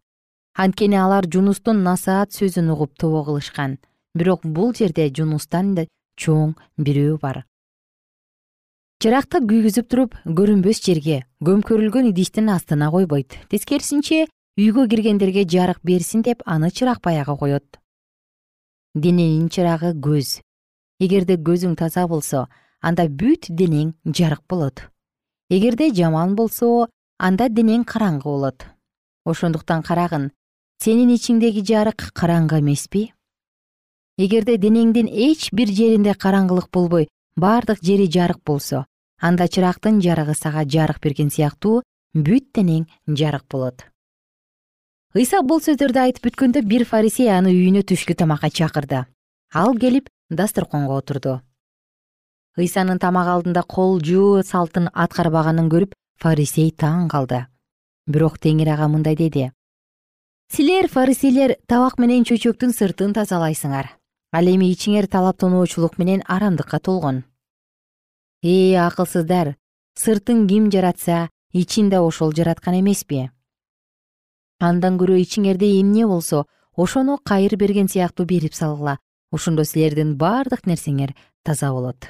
Анткени 0.56 0.96
алар 0.96 1.28
жунустун 1.28 1.84
насаат 1.84 2.32
сөзүн 2.32 2.72
угуп 2.72 2.96
тобо 2.98 3.26
кылышкан. 3.28 3.78
Бирок 4.16 4.46
бул 4.46 4.74
жерде 4.74 5.10
жунустан 5.12 5.76
да 5.76 5.86
чоң 6.16 6.56
бирөө 6.80 7.20
бар. 7.20 7.44
Чыракты 9.04 9.42
күйгүзүп 9.44 9.90
туруп 9.92 10.16
көрүнбөс 10.24 10.80
жерге 10.80 11.26
көмкөрүлгөн 11.44 12.08
идиштин 12.14 12.48
астына 12.50 12.88
койбойт. 12.90 13.36
Тескерисинче 13.52 14.26
үйгө 14.58 14.88
киргендерге 14.92 15.44
жарык 15.44 15.80
берсин 15.84 16.22
деп 16.22 16.44
аны 16.46 16.72
чырак 16.72 17.02
баягы 17.02 17.38
коет. 17.38 17.80
Дененин 18.96 19.50
чырагы 19.50 19.94
көз. 19.94 20.42
Эгерде 21.00 21.36
көзүң 21.36 21.76
таза 21.76 22.08
болсо 22.08 22.48
анда 22.82 23.08
бүт 23.10 23.50
денең 23.50 23.94
жарык 24.06 24.42
болот. 24.50 24.88
Эгерде 25.50 25.92
жаман 25.92 26.36
болсо 26.36 26.88
анда 27.20 27.50
денең 27.50 27.84
караңгы 27.84 28.24
болот. 28.24 28.66
Ошондуктан 29.26 29.84
карагын 29.84 30.32
сенин 30.84 31.10
ичиңдеги 31.16 31.64
жарык 31.66 32.04
караңгы 32.20 32.60
эмеспи 32.62 33.08
эгерде 34.22 34.58
денеңдин 34.62 35.08
эч 35.08 35.48
бир 35.56 35.72
жеринде 35.78 36.14
караңгылык 36.26 36.68
болбой 36.78 37.08
бардык 37.40 37.82
жери 37.90 38.06
жарык 38.12 38.42
болсо 38.46 38.84
анда 39.30 39.48
чырактын 39.48 40.02
жарыгы 40.06 40.36
сага 40.36 40.66
жарык 40.76 41.00
берген 41.06 41.32
сыяктуу 41.32 41.82
бүт 42.14 42.52
денең 42.60 42.86
жарык 43.08 43.48
болот 43.52 43.88
ыйса 45.16 45.42
бул 45.42 45.62
сөздөрдү 45.64 46.02
айтып 46.02 46.28
бүткөндө 46.28 46.62
бир 46.68 46.86
фарисей 46.86 47.30
аны 47.32 47.54
үйүнө 47.56 47.84
түшкү 47.88 48.16
тамакка 48.20 48.50
чакырды. 48.50 49.06
Ал 49.54 49.76
келип 49.80 50.10
дасторконго 50.30 50.98
отурду. 51.00 51.42
Ыйсанын 52.58 53.00
тамак 53.00 53.28
алдында 53.28 53.64
кол 53.64 54.00
жуу 54.04 54.44
салтын 54.44 54.90
аткарбаганын 54.94 55.70
көрүп 55.72 55.94
фарисей 56.22 56.72
таң 56.72 57.08
калды. 57.12 57.46
Бирок 58.08 58.40
теңир 58.40 58.74
ага 58.76 58.88
мындай 58.88 59.16
деди. 59.16 59.52
Силер 60.52 60.88
фарисейлер 60.88 61.56
табак 61.68 61.98
менен 61.98 62.24
чөйчөктүн 62.28 62.76
сыртын 62.76 63.16
тазалайсыңар. 63.16 63.96
Ал 64.36 64.52
эми 64.52 64.68
ичиңер 64.74 65.08
талаптануучулук 65.08 65.98
менен 65.98 66.22
арамдыкка 66.28 66.80
толгон 66.80 67.24
ээ 68.46 68.78
акылсыздар 68.78 69.56
сыртын 69.98 70.46
ким 70.48 70.70
жаратса 70.74 71.30
ичин 71.52 71.90
да 71.90 72.02
ошол 72.02 72.32
жараткан 72.32 72.80
эмеспи 72.80 73.30
андан 74.60 74.98
көрө 75.00 75.18
ичиңерде 75.20 75.68
эмне 75.80 76.06
болсо 76.08 76.46
ошону 76.76 77.18
кайыр 77.24 77.58
берген 77.58 77.88
сыяктуу 77.88 78.26
берип 78.26 78.54
салгыла. 78.54 78.98
Ошондо 79.32 79.64
силердин 79.64 80.16
бардык 80.18 80.66
нерсеңер 80.66 81.16
таза 81.44 81.72
болот. 81.72 82.08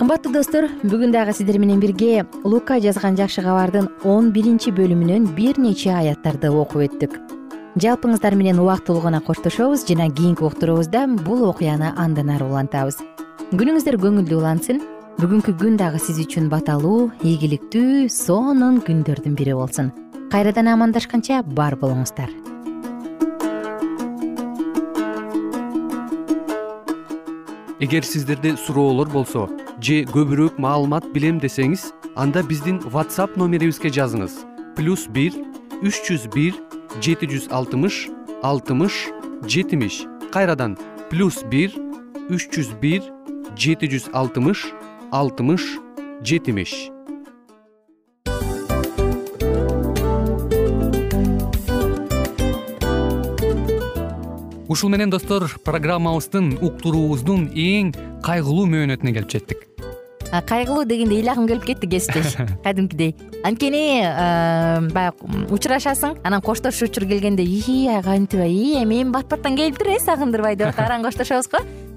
Кымбаттуу 0.00 0.32
достор 0.32 0.66
бүгүн 0.82 1.12
дагы 1.12 1.32
сиздер 1.36 1.58
менен 1.60 1.80
бирге 1.80 2.26
лука 2.44 2.80
жазган 2.80 3.16
жакшы 3.16 3.42
кабардын 3.44 3.90
он 4.04 4.32
биринчи 4.32 4.72
бөлүмүнөн 4.72 5.28
бир 5.36 5.60
нече 5.60 5.92
аяттарды 5.92 6.50
окуп 6.50 6.88
өттүк. 6.88 7.16
Жалпыңыздар 7.80 8.34
менен 8.34 8.58
убактылуу 8.58 9.04
гана 9.04 9.20
коштошобуз 9.20 9.86
жана 9.86 10.10
кийинки 10.10 10.42
уктуруубузда 10.42 11.06
бул 11.06 11.44
окуяны 11.48 11.92
андан 11.96 12.32
ары 12.34 12.48
улантабыз 12.48 12.98
күнүңүздөр 13.48 13.96
көңүлдүү 14.04 14.36
улансын. 14.38 14.78
Бүгүнкү 15.20 15.56
күн 15.60 15.74
дагы 15.80 15.98
сиз 16.00 16.20
үчүн 16.22 16.46
баталуу 16.52 17.10
ийгиликтүү 17.26 18.06
сонун 18.12 18.78
күндөрдүн 18.84 19.34
бири 19.36 19.56
болсун. 19.56 19.90
Кайрадан 20.32 20.70
амандашканча 20.70 21.42
бар 21.42 21.74
болуңуздар. 21.80 22.30
Эгер 27.80 28.04
сиздерде 28.04 28.54
суроолор 28.56 29.08
болсо 29.08 29.48
же 29.80 30.04
көбүрөөк 30.14 30.60
маалымат 30.60 31.10
билем 31.14 31.40
десеңиз 31.40 31.90
анда 32.14 32.42
биздин 32.46 32.78
whatsapp 32.92 33.36
номерибизге 33.40 33.88
жазыңыз. 33.88 34.36
Плюс 34.76 35.08
бир 35.08 35.32
үч 35.82 36.00
жүз 36.06 36.28
бир 36.34 36.56
жети 37.00 37.26
жүз 37.26 37.48
алтымыш 37.50 38.08
алтымыш 38.42 39.08
жетимиш. 39.48 40.04
Кайрадан 40.30 40.76
плюс 41.10 41.42
бир 41.50 41.72
үч 42.28 42.46
жүз 42.52 42.76
бир 42.80 43.02
жети 43.56 43.88
жүз 43.90 44.10
алтымыш 44.12 44.66
алтымыш 45.10 45.64
жетимиш. 46.22 46.90
Ушул 54.70 54.90
менен 54.90 55.10
достор 55.10 55.48
программабыздын 55.66 56.52
уктуруубуздун 56.62 57.48
эң 57.58 57.90
кайгылуу 58.22 58.68
мөөнөтүнө 58.70 59.16
келип 59.16 59.32
жеттик. 59.34 59.66
Кайгылуу 60.46 60.84
дегенде 60.86 61.16
ыйлагым 61.18 61.48
келип 61.50 61.64
кетти 61.66 61.88
кесиптеш. 61.90 62.36
Кадимкидей. 62.64 63.16
Анткени 63.42 63.82
баягы 64.94 65.48
учурашасың 65.50 66.20
анан 66.22 66.42
коштошуу 66.44 66.86
учур 66.86 67.08
келгенде 67.10 67.42
ии 67.42 67.88
кантип 68.04 68.44
ии 68.46 68.78
эми 68.84 69.02
бат 69.10 69.26
баттан 69.26 69.56
келиптир 69.56 69.96
э 69.96 69.98
сагындырбай 69.98 70.54
деп 70.54 70.68
атып 70.70 70.86
араң 70.86 71.02
коштошобуз 71.02 71.48
го 71.50 71.64